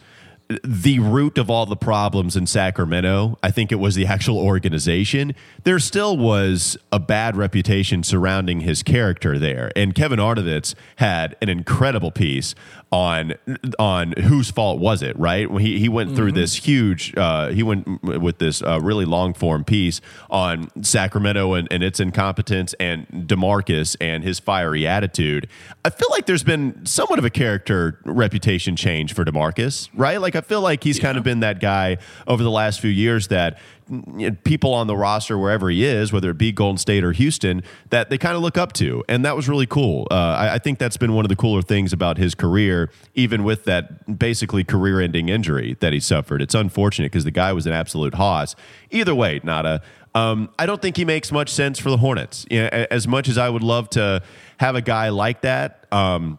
the 0.64 0.98
root 0.98 1.36
of 1.36 1.50
all 1.50 1.66
the 1.66 1.76
problems 1.76 2.34
in 2.34 2.46
Sacramento, 2.46 3.38
I 3.42 3.50
think 3.50 3.70
it 3.70 3.76
was 3.76 3.94
the 3.96 4.06
actual 4.06 4.38
organization. 4.38 5.34
There 5.64 5.78
still 5.78 6.16
was 6.16 6.78
a 6.90 6.98
bad 6.98 7.36
reputation 7.36 8.02
surrounding 8.02 8.60
his 8.60 8.82
character 8.82 9.38
there. 9.38 9.70
And 9.76 9.94
Kevin 9.94 10.18
Arnovitz 10.18 10.74
had 10.96 11.36
an 11.42 11.50
incredible 11.50 12.10
piece 12.10 12.54
on 12.90 13.34
on 13.78 14.12
whose 14.12 14.50
fault 14.50 14.80
was 14.80 15.02
it, 15.02 15.18
right? 15.18 15.50
He, 15.60 15.78
he 15.78 15.90
went 15.90 16.16
through 16.16 16.32
this 16.32 16.54
huge 16.54 17.14
uh, 17.18 17.48
he 17.48 17.62
went 17.62 18.02
with 18.02 18.38
this 18.38 18.62
uh, 18.62 18.80
really 18.80 19.04
long 19.04 19.34
form 19.34 19.64
piece 19.64 20.00
on 20.30 20.70
Sacramento 20.82 21.52
and, 21.52 21.68
and 21.70 21.82
its 21.82 22.00
incompetence 22.00 22.74
and 22.80 23.06
DeMarcus 23.08 23.96
and 24.00 24.24
his 24.24 24.38
fiery 24.38 24.86
attitude. 24.86 25.48
I 25.84 25.90
feel 25.90 26.08
like 26.10 26.24
there's 26.24 26.44
been 26.44 26.86
somewhat 26.86 27.18
of 27.18 27.26
a 27.26 27.30
character 27.30 28.00
reputation 28.06 28.76
change 28.76 29.12
for 29.12 29.24
DeMarcus, 29.26 29.90
right? 29.94 30.18
Like 30.18 30.37
I 30.38 30.40
feel 30.40 30.60
like 30.60 30.82
he's 30.82 30.98
kind 30.98 31.18
of 31.18 31.24
been 31.24 31.40
that 31.40 31.60
guy 31.60 31.98
over 32.26 32.42
the 32.42 32.50
last 32.50 32.80
few 32.80 32.90
years 32.90 33.28
that 33.28 33.58
know, 33.88 34.30
people 34.44 34.72
on 34.72 34.86
the 34.86 34.96
roster 34.96 35.36
wherever 35.38 35.68
he 35.68 35.84
is, 35.84 36.12
whether 36.12 36.30
it 36.30 36.38
be 36.38 36.52
Golden 36.52 36.78
State 36.78 37.04
or 37.04 37.12
Houston, 37.12 37.62
that 37.90 38.10
they 38.10 38.18
kind 38.18 38.36
of 38.36 38.42
look 38.42 38.56
up 38.56 38.72
to, 38.74 39.04
and 39.08 39.24
that 39.24 39.36
was 39.36 39.48
really 39.48 39.66
cool. 39.66 40.06
Uh, 40.10 40.14
I, 40.14 40.54
I 40.54 40.58
think 40.58 40.78
that's 40.78 40.96
been 40.96 41.14
one 41.14 41.24
of 41.24 41.28
the 41.28 41.36
cooler 41.36 41.62
things 41.62 41.92
about 41.92 42.18
his 42.18 42.34
career, 42.34 42.90
even 43.14 43.44
with 43.44 43.64
that 43.64 44.18
basically 44.18 44.64
career-ending 44.64 45.28
injury 45.28 45.76
that 45.80 45.92
he 45.92 46.00
suffered. 46.00 46.40
It's 46.42 46.54
unfortunate 46.54 47.12
because 47.12 47.24
the 47.24 47.30
guy 47.30 47.52
was 47.52 47.66
an 47.66 47.72
absolute 47.72 48.14
hoss. 48.14 48.54
Either 48.90 49.14
way, 49.14 49.40
Nada. 49.42 49.82
Um, 50.14 50.48
I 50.58 50.66
don't 50.66 50.80
think 50.80 50.96
he 50.96 51.04
makes 51.04 51.30
much 51.30 51.50
sense 51.50 51.78
for 51.78 51.90
the 51.90 51.98
Hornets. 51.98 52.46
You 52.50 52.62
know, 52.62 52.86
as 52.90 53.06
much 53.06 53.28
as 53.28 53.38
I 53.38 53.48
would 53.48 53.62
love 53.62 53.90
to 53.90 54.22
have 54.58 54.74
a 54.74 54.80
guy 54.80 55.10
like 55.10 55.42
that. 55.42 55.86
Um, 55.92 56.38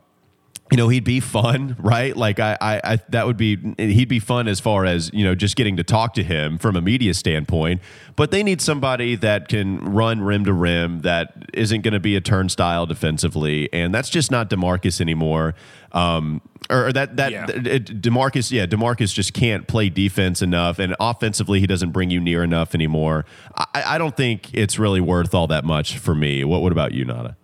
you 0.71 0.77
know 0.77 0.87
he'd 0.87 1.03
be 1.03 1.19
fun 1.19 1.75
right? 1.79 2.15
Like 2.15 2.39
I, 2.39 2.57
I 2.61 2.81
i 2.83 2.99
that 3.09 3.25
would 3.25 3.37
be 3.37 3.57
he'd 3.77 4.07
be 4.07 4.19
fun 4.19 4.47
as 4.47 4.59
far 4.59 4.85
as 4.85 5.09
you 5.13 5.23
know 5.23 5.33
just 5.35 5.55
getting 5.55 5.77
to 5.77 5.83
talk 5.83 6.13
to 6.15 6.23
him 6.23 6.57
from 6.57 6.75
a 6.75 6.81
media 6.81 7.13
standpoint. 7.13 7.81
But 8.15 8.31
they 8.31 8.43
need 8.43 8.61
somebody 8.61 9.15
that 9.15 9.47
can 9.47 9.79
run 9.79 10.21
rim 10.21 10.45
to 10.45 10.53
rim 10.53 10.99
that 11.01 11.33
isn't 11.53 11.81
going 11.81 11.93
to 11.93 11.99
be 11.99 12.15
a 12.15 12.21
turnstile 12.21 12.85
defensively 12.85 13.71
and 13.73 13.93
that's 13.93 14.09
just 14.09 14.29
not 14.31 14.49
demarcus 14.49 15.01
anymore. 15.01 15.55
Um 15.91 16.41
or 16.69 16.91
that 16.93 17.15
that 17.17 17.31
Yeah. 17.31 17.47
it, 17.49 18.01
demarcus 18.01 18.51
yeah 18.51 18.67
demarcus 18.67 19.11
just 19.11 19.33
can't 19.33 19.67
play 19.67 19.89
defense 19.89 20.41
enough 20.43 20.77
and 20.77 20.95
offensively 20.99 21.59
he 21.59 21.65
doesn't 21.67 21.91
bring 21.91 22.11
you 22.11 22.19
near 22.19 22.43
enough 22.43 22.75
anymore. 22.75 23.25
I, 23.55 23.95
I 23.95 23.97
don't 23.97 24.15
think 24.15 24.53
it's 24.53 24.77
really 24.77 25.01
worth 25.01 25.33
all 25.33 25.47
that 25.47 25.65
much 25.65 25.97
for 25.97 26.13
me. 26.13 26.43
What, 26.43 26.61
what 26.61 26.71
about 26.71 26.91
you 26.93 27.05
nada 27.05 27.37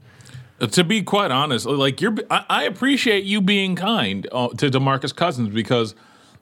To 0.67 0.83
be 0.83 1.01
quite 1.03 1.31
honest, 1.31 1.65
like 1.65 2.01
you're, 2.01 2.15
I, 2.29 2.45
I 2.49 2.63
appreciate 2.63 3.23
you 3.23 3.41
being 3.41 3.75
kind 3.75 4.27
uh, 4.31 4.49
to 4.49 4.69
Demarcus 4.69 5.15
Cousins 5.15 5.49
because 5.49 5.95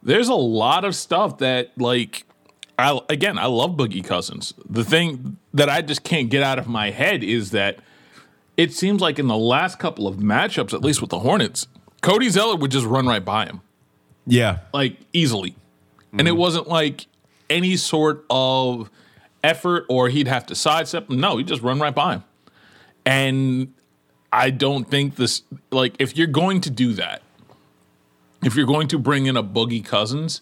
there's 0.03 0.27
a 0.27 0.35
lot 0.35 0.85
of 0.85 0.95
stuff 0.95 1.37
that, 1.39 1.71
like, 1.77 2.25
I 2.77 2.99
again, 3.09 3.37
I 3.37 3.45
love 3.45 3.71
Boogie 3.71 4.03
Cousins. 4.03 4.53
The 4.67 4.83
thing 4.83 5.37
that 5.53 5.69
I 5.69 5.81
just 5.81 6.03
can't 6.03 6.29
get 6.29 6.43
out 6.43 6.59
of 6.59 6.67
my 6.67 6.91
head 6.91 7.23
is 7.23 7.51
that 7.51 7.79
it 8.57 8.73
seems 8.73 9.01
like 9.01 9.19
in 9.19 9.27
the 9.27 9.37
last 9.37 9.79
couple 9.79 10.07
of 10.07 10.17
matchups, 10.17 10.73
at 10.73 10.81
least 10.81 11.01
with 11.01 11.09
the 11.09 11.19
Hornets, 11.19 11.67
Cody 12.01 12.29
Zeller 12.29 12.55
would 12.55 12.71
just 12.71 12.85
run 12.85 13.07
right 13.07 13.23
by 13.23 13.45
him, 13.45 13.61
yeah 14.25 14.59
like 14.73 14.97
easily, 15.13 15.55
and 16.11 16.27
it 16.27 16.33
wasn't 16.33 16.67
like 16.67 17.07
any 17.49 17.77
sort 17.77 18.25
of 18.29 18.89
effort 19.43 19.85
or 19.89 20.09
he'd 20.09 20.27
have 20.27 20.45
to 20.47 20.55
sidestep. 20.55 21.09
him. 21.09 21.19
No, 21.19 21.37
he'd 21.37 21.47
just 21.47 21.61
run 21.61 21.79
right 21.79 21.95
by 21.95 22.15
him, 22.15 22.23
and 23.05 23.73
I 24.33 24.49
don't 24.49 24.89
think 24.89 25.15
this 25.15 25.43
like 25.69 25.95
if 25.99 26.17
you're 26.17 26.25
going 26.25 26.61
to 26.61 26.71
do 26.71 26.93
that, 26.93 27.21
if 28.43 28.55
you're 28.55 28.65
going 28.65 28.87
to 28.87 28.97
bring 28.97 29.27
in 29.27 29.37
a 29.37 29.43
Boogie 29.43 29.85
Cousins, 29.85 30.41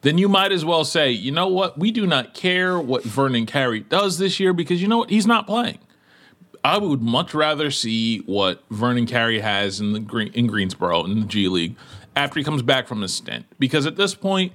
then 0.00 0.16
you 0.16 0.26
might 0.26 0.52
as 0.52 0.64
well 0.64 0.84
say, 0.84 1.10
you 1.10 1.30
know 1.30 1.46
what, 1.46 1.78
we 1.78 1.90
do 1.90 2.06
not 2.06 2.32
care 2.32 2.80
what 2.80 3.04
Vernon 3.04 3.44
Carey 3.44 3.80
does 3.80 4.16
this 4.16 4.40
year 4.40 4.54
because 4.54 4.80
you 4.80 4.88
know 4.88 4.98
what, 4.98 5.10
he's 5.10 5.26
not 5.26 5.46
playing. 5.46 5.78
I 6.64 6.78
would 6.78 7.02
much 7.02 7.34
rather 7.34 7.70
see 7.70 8.20
what 8.20 8.64
Vernon 8.70 9.04
Carey 9.04 9.40
has 9.40 9.80
in 9.80 9.92
the 9.92 10.00
Green, 10.00 10.32
in 10.32 10.46
Greensboro 10.46 11.04
in 11.04 11.20
the 11.20 11.26
G 11.26 11.48
League 11.48 11.76
after 12.16 12.40
he 12.40 12.44
comes 12.44 12.62
back 12.62 12.88
from 12.88 13.02
his 13.02 13.12
stint 13.12 13.44
because 13.58 13.84
at 13.84 13.96
this 13.96 14.14
point, 14.14 14.54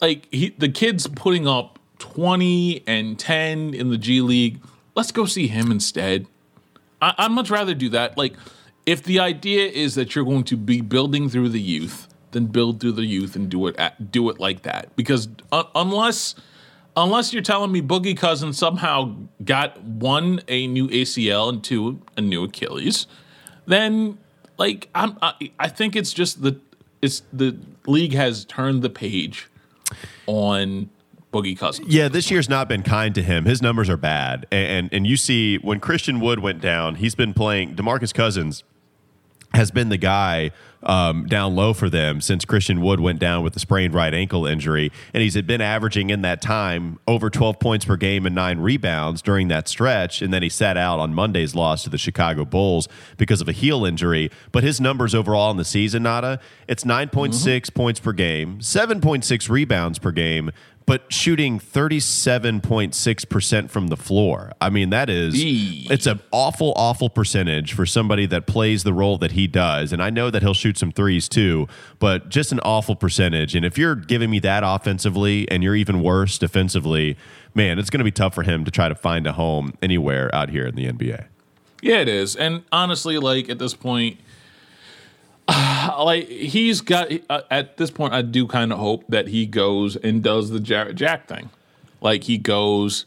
like 0.00 0.26
he, 0.32 0.50
the 0.50 0.68
kid's 0.68 1.06
putting 1.06 1.46
up 1.46 1.78
twenty 2.00 2.82
and 2.88 3.20
ten 3.20 3.72
in 3.72 3.90
the 3.90 3.98
G 3.98 4.20
League. 4.20 4.60
Let's 4.96 5.12
go 5.12 5.26
see 5.26 5.46
him 5.46 5.70
instead. 5.70 6.26
I, 7.00 7.14
I'd 7.18 7.30
much 7.30 7.50
rather 7.50 7.74
do 7.74 7.88
that. 7.90 8.16
Like, 8.16 8.34
if 8.84 9.02
the 9.02 9.18
idea 9.20 9.66
is 9.66 9.94
that 9.96 10.14
you're 10.14 10.24
going 10.24 10.44
to 10.44 10.56
be 10.56 10.80
building 10.80 11.28
through 11.28 11.48
the 11.50 11.60
youth, 11.60 12.08
then 12.30 12.46
build 12.46 12.80
through 12.80 12.92
the 12.92 13.04
youth 13.04 13.34
and 13.36 13.48
do 13.48 13.66
it 13.66 13.76
at, 13.76 14.10
do 14.12 14.30
it 14.30 14.38
like 14.38 14.62
that. 14.62 14.94
Because 14.96 15.28
uh, 15.52 15.64
unless 15.74 16.34
unless 16.96 17.32
you're 17.32 17.42
telling 17.42 17.72
me 17.72 17.82
Boogie 17.82 18.16
Cousins 18.16 18.58
somehow 18.58 19.14
got 19.44 19.82
one 19.82 20.40
a 20.48 20.66
new 20.66 20.88
ACL 20.88 21.48
and 21.48 21.62
two 21.62 22.00
a 22.16 22.20
new 22.20 22.44
Achilles, 22.44 23.06
then 23.66 24.18
like 24.58 24.88
I'm 24.94 25.18
I, 25.20 25.34
I 25.58 25.68
think 25.68 25.96
it's 25.96 26.12
just 26.12 26.42
the 26.42 26.60
it's 27.02 27.22
the 27.32 27.58
league 27.86 28.14
has 28.14 28.44
turned 28.44 28.82
the 28.82 28.90
page 28.90 29.48
on 30.26 30.90
Boogie 31.36 31.58
Cousins. 31.58 31.88
Yeah, 31.88 32.08
this 32.08 32.30
year's 32.30 32.48
not 32.48 32.68
been 32.68 32.82
kind 32.82 33.14
to 33.14 33.22
him. 33.22 33.44
His 33.44 33.60
numbers 33.60 33.90
are 33.90 33.96
bad, 33.96 34.46
and 34.50 34.66
and, 34.66 34.92
and 34.92 35.06
you 35.06 35.16
see 35.16 35.56
when 35.58 35.80
Christian 35.80 36.20
Wood 36.20 36.40
went 36.40 36.60
down, 36.60 36.96
he's 36.96 37.14
been 37.14 37.34
playing. 37.34 37.74
Demarcus 37.74 38.12
Cousins 38.12 38.62
has 39.54 39.70
been 39.70 39.88
the 39.88 39.96
guy 39.96 40.50
um, 40.82 41.26
down 41.26 41.54
low 41.54 41.72
for 41.72 41.90
them 41.90 42.20
since 42.20 42.44
Christian 42.44 42.80
Wood 42.80 43.00
went 43.00 43.18
down 43.18 43.42
with 43.42 43.54
the 43.54 43.60
sprained 43.60 43.94
right 43.94 44.12
ankle 44.14 44.46
injury. 44.46 44.92
And 45.12 45.22
he's 45.22 45.40
been 45.42 45.60
averaging 45.60 46.10
in 46.10 46.22
that 46.22 46.40
time 46.40 46.98
over 47.08 47.28
12 47.28 47.58
points 47.58 47.84
per 47.84 47.96
game 47.96 48.26
and 48.26 48.34
nine 48.34 48.60
rebounds 48.60 49.22
during 49.22 49.48
that 49.48 49.66
stretch. 49.66 50.22
And 50.22 50.32
then 50.32 50.42
he 50.42 50.48
sat 50.48 50.76
out 50.76 51.00
on 51.00 51.12
Monday's 51.12 51.54
loss 51.54 51.82
to 51.84 51.90
the 51.90 51.98
Chicago 51.98 52.44
Bulls 52.44 52.88
because 53.16 53.40
of 53.40 53.48
a 53.48 53.52
heel 53.52 53.84
injury. 53.84 54.30
But 54.52 54.62
his 54.62 54.80
numbers 54.80 55.14
overall 55.14 55.50
in 55.50 55.56
the 55.56 55.64
season, 55.64 56.04
Nada, 56.04 56.38
it's 56.68 56.84
9.6 56.84 57.32
mm-hmm. 57.32 57.74
points 57.74 58.00
per 58.00 58.12
game, 58.12 58.58
7.6 58.60 59.48
rebounds 59.48 59.98
per 59.98 60.12
game, 60.12 60.50
but 60.86 61.12
shooting 61.12 61.58
37.6% 61.58 63.70
from 63.70 63.88
the 63.88 63.96
floor. 63.96 64.52
I 64.60 64.70
mean, 64.70 64.90
that 64.90 65.10
is 65.10 65.34
Eee. 65.34 65.86
it's 65.90 66.06
an 66.06 66.20
awful 66.30 66.72
awful 66.76 67.10
percentage 67.10 67.72
for 67.72 67.86
somebody 67.86 68.26
that 68.26 68.46
plays 68.46 68.84
the 68.84 68.92
role 68.92 69.18
that 69.18 69.32
he 69.32 69.46
does. 69.46 69.92
And 69.92 70.02
I 70.02 70.10
know 70.10 70.30
that 70.30 70.42
he'll 70.42 70.54
shoot 70.54 70.78
some 70.78 70.92
threes 70.92 71.28
too, 71.28 71.66
but 71.98 72.28
just 72.28 72.52
an 72.52 72.60
awful 72.60 72.94
percentage. 72.94 73.56
And 73.56 73.64
if 73.64 73.76
you're 73.76 73.96
giving 73.96 74.30
me 74.30 74.38
that 74.40 74.62
offensively 74.64 75.50
and 75.50 75.62
you're 75.62 75.76
even 75.76 76.02
worse 76.02 76.38
defensively, 76.38 77.16
man, 77.54 77.78
it's 77.78 77.90
going 77.90 77.98
to 77.98 78.04
be 78.04 78.12
tough 78.12 78.34
for 78.34 78.44
him 78.44 78.64
to 78.64 78.70
try 78.70 78.88
to 78.88 78.94
find 78.94 79.26
a 79.26 79.32
home 79.32 79.74
anywhere 79.82 80.32
out 80.34 80.50
here 80.50 80.66
in 80.66 80.76
the 80.76 80.86
NBA. 80.86 81.26
Yeah, 81.82 81.98
it 81.98 82.08
is. 82.08 82.36
And 82.36 82.62
honestly, 82.72 83.18
like 83.18 83.48
at 83.48 83.58
this 83.58 83.74
point, 83.74 84.18
like 85.98 86.28
he's 86.28 86.80
got 86.80 87.10
uh, 87.30 87.42
at 87.50 87.76
this 87.76 87.90
point, 87.90 88.12
I 88.12 88.22
do 88.22 88.46
kind 88.46 88.72
of 88.72 88.78
hope 88.78 89.04
that 89.08 89.28
he 89.28 89.46
goes 89.46 89.96
and 89.96 90.22
does 90.22 90.50
the 90.50 90.60
Jack 90.60 91.28
thing. 91.28 91.50
Like 92.00 92.24
he 92.24 92.38
goes, 92.38 93.06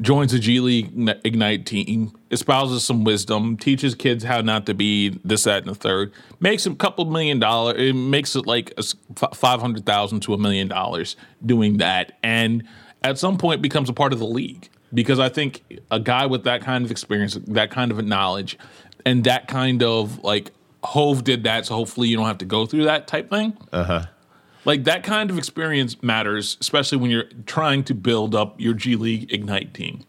joins 0.00 0.32
a 0.32 0.38
G 0.38 0.60
League 0.60 0.92
Ignite 1.24 1.66
team, 1.66 2.16
espouses 2.30 2.84
some 2.84 3.04
wisdom, 3.04 3.56
teaches 3.56 3.94
kids 3.94 4.24
how 4.24 4.40
not 4.40 4.66
to 4.66 4.74
be 4.74 5.18
this, 5.24 5.44
that, 5.44 5.62
and 5.62 5.70
the 5.70 5.74
third, 5.74 6.12
makes 6.40 6.66
a 6.66 6.74
couple 6.74 7.04
million 7.04 7.38
dollars, 7.38 7.76
it 7.78 7.94
makes 7.94 8.34
it 8.36 8.46
like 8.46 8.72
five 9.34 9.60
hundred 9.60 9.86
thousand 9.86 10.20
to 10.20 10.34
a 10.34 10.38
million 10.38 10.68
dollars 10.68 11.16
doing 11.44 11.78
that, 11.78 12.18
and 12.22 12.64
at 13.02 13.18
some 13.18 13.38
point 13.38 13.62
becomes 13.62 13.88
a 13.88 13.92
part 13.92 14.12
of 14.12 14.18
the 14.18 14.26
league. 14.26 14.68
Because 14.94 15.18
I 15.18 15.28
think 15.28 15.62
a 15.90 15.98
guy 15.98 16.26
with 16.26 16.44
that 16.44 16.62
kind 16.62 16.84
of 16.84 16.90
experience, 16.90 17.34
that 17.34 17.70
kind 17.70 17.90
of 17.90 18.04
knowledge, 18.04 18.56
and 19.04 19.24
that 19.24 19.48
kind 19.48 19.82
of 19.82 20.22
like 20.22 20.52
Hove 20.86 21.24
did 21.24 21.44
that, 21.44 21.66
so 21.66 21.74
hopefully 21.74 22.08
you 22.08 22.16
don't 22.16 22.26
have 22.26 22.38
to 22.38 22.44
go 22.44 22.66
through 22.66 22.84
that 22.84 23.06
type 23.06 23.30
thing. 23.30 23.56
Uh 23.72 23.84
huh. 23.84 24.06
Like 24.64 24.84
that 24.84 25.04
kind 25.04 25.30
of 25.30 25.38
experience 25.38 26.02
matters, 26.02 26.56
especially 26.60 26.98
when 26.98 27.10
you're 27.10 27.28
trying 27.46 27.84
to 27.84 27.94
build 27.94 28.34
up 28.34 28.60
your 28.60 28.74
G 28.74 28.96
League 28.96 29.32
Ignite 29.32 29.74
team. 29.74 30.04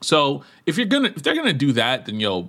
So 0.00 0.44
if 0.66 0.76
you're 0.76 0.86
gonna 0.86 1.08
if 1.08 1.22
they're 1.22 1.34
gonna 1.34 1.52
do 1.52 1.72
that, 1.72 2.06
then 2.06 2.20
yo, 2.20 2.48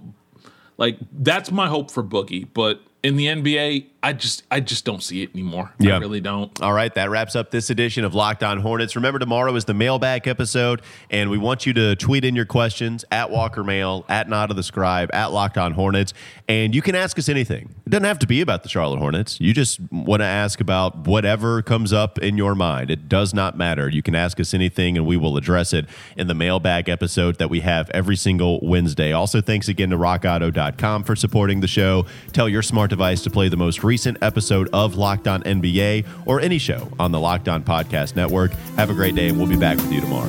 like 0.77 0.97
that's 1.11 1.51
my 1.51 1.67
hope 1.67 1.89
for 1.89 2.03
Boogie. 2.03 2.47
But 2.53 2.81
in 3.01 3.15
the 3.15 3.27
NBA, 3.27 3.87
I 4.05 4.13
just 4.13 4.43
I 4.51 4.59
just 4.59 4.85
don't 4.85 5.01
see 5.01 5.23
it 5.23 5.31
anymore. 5.33 5.73
Yeah. 5.79 5.95
I 5.95 5.97
really 5.97 6.21
don't. 6.21 6.61
All 6.61 6.73
right, 6.73 6.93
that 6.93 7.09
wraps 7.09 7.35
up 7.35 7.49
this 7.49 7.71
edition 7.71 8.05
of 8.05 8.13
Locked 8.13 8.43
On 8.43 8.59
Hornets. 8.59 8.95
Remember, 8.95 9.17
tomorrow 9.17 9.55
is 9.55 9.65
the 9.65 9.73
mailbag 9.73 10.27
episode, 10.27 10.83
and 11.09 11.31
we 11.31 11.39
want 11.39 11.65
you 11.65 11.73
to 11.73 11.95
tweet 11.95 12.23
in 12.23 12.35
your 12.35 12.45
questions 12.45 13.03
at 13.11 13.31
Walker 13.31 13.63
Mail, 13.63 14.05
at 14.07 14.29
Nada 14.29 14.53
the 14.53 14.61
Scribe, 14.61 15.09
at 15.11 15.31
Locked 15.31 15.57
On 15.57 15.71
Hornets, 15.71 16.13
and 16.47 16.75
you 16.75 16.83
can 16.83 16.93
ask 16.93 17.17
us 17.17 17.29
anything. 17.29 17.73
It 17.83 17.89
doesn't 17.89 18.03
have 18.05 18.19
to 18.19 18.27
be 18.27 18.41
about 18.41 18.61
the 18.61 18.69
Charlotte 18.69 18.99
Hornets. 18.99 19.41
You 19.41 19.55
just 19.55 19.79
want 19.91 20.21
to 20.21 20.27
ask 20.27 20.61
about 20.61 21.07
whatever 21.07 21.63
comes 21.63 21.91
up 21.91 22.19
in 22.19 22.37
your 22.37 22.53
mind. 22.53 22.91
It 22.91 23.09
does 23.09 23.33
not 23.33 23.57
matter. 23.57 23.89
You 23.89 24.03
can 24.03 24.13
ask 24.13 24.39
us 24.39 24.53
anything, 24.53 24.97
and 24.97 25.07
we 25.07 25.17
will 25.17 25.35
address 25.35 25.73
it 25.73 25.87
in 26.15 26.27
the 26.27 26.35
mailbag 26.35 26.89
episode 26.89 27.39
that 27.39 27.49
we 27.49 27.61
have 27.61 27.89
every 27.89 28.17
single 28.17 28.59
Wednesday. 28.61 29.13
Also, 29.13 29.41
thanks 29.41 29.67
again 29.67 29.89
to 29.89 29.97
RockAuto.com 29.97 31.05
for 31.05 31.15
supporting 31.15 31.61
the 31.61 31.67
show. 31.67 32.05
Tell 32.33 32.47
your 32.47 32.61
smart 32.61 32.91
device 32.91 33.23
to 33.23 33.31
play 33.31 33.49
the 33.49 33.57
most 33.57 33.83
recent 33.95 34.17
episode 34.21 34.67
of 34.73 34.97
Locked 34.97 35.25
On 35.25 35.41
NBA 35.43 36.05
or 36.25 36.41
any 36.41 36.57
show 36.57 36.91
on 36.99 37.13
the 37.13 37.19
Locked 37.19 37.47
On 37.47 37.63
Podcast 37.63 38.17
Network. 38.17 38.51
Have 38.75 38.89
a 38.89 38.93
great 38.93 39.15
day, 39.15 39.29
and 39.29 39.37
we'll 39.37 39.47
be 39.47 39.55
back 39.55 39.77
with 39.77 39.89
you 39.89 40.01
tomorrow. 40.01 40.27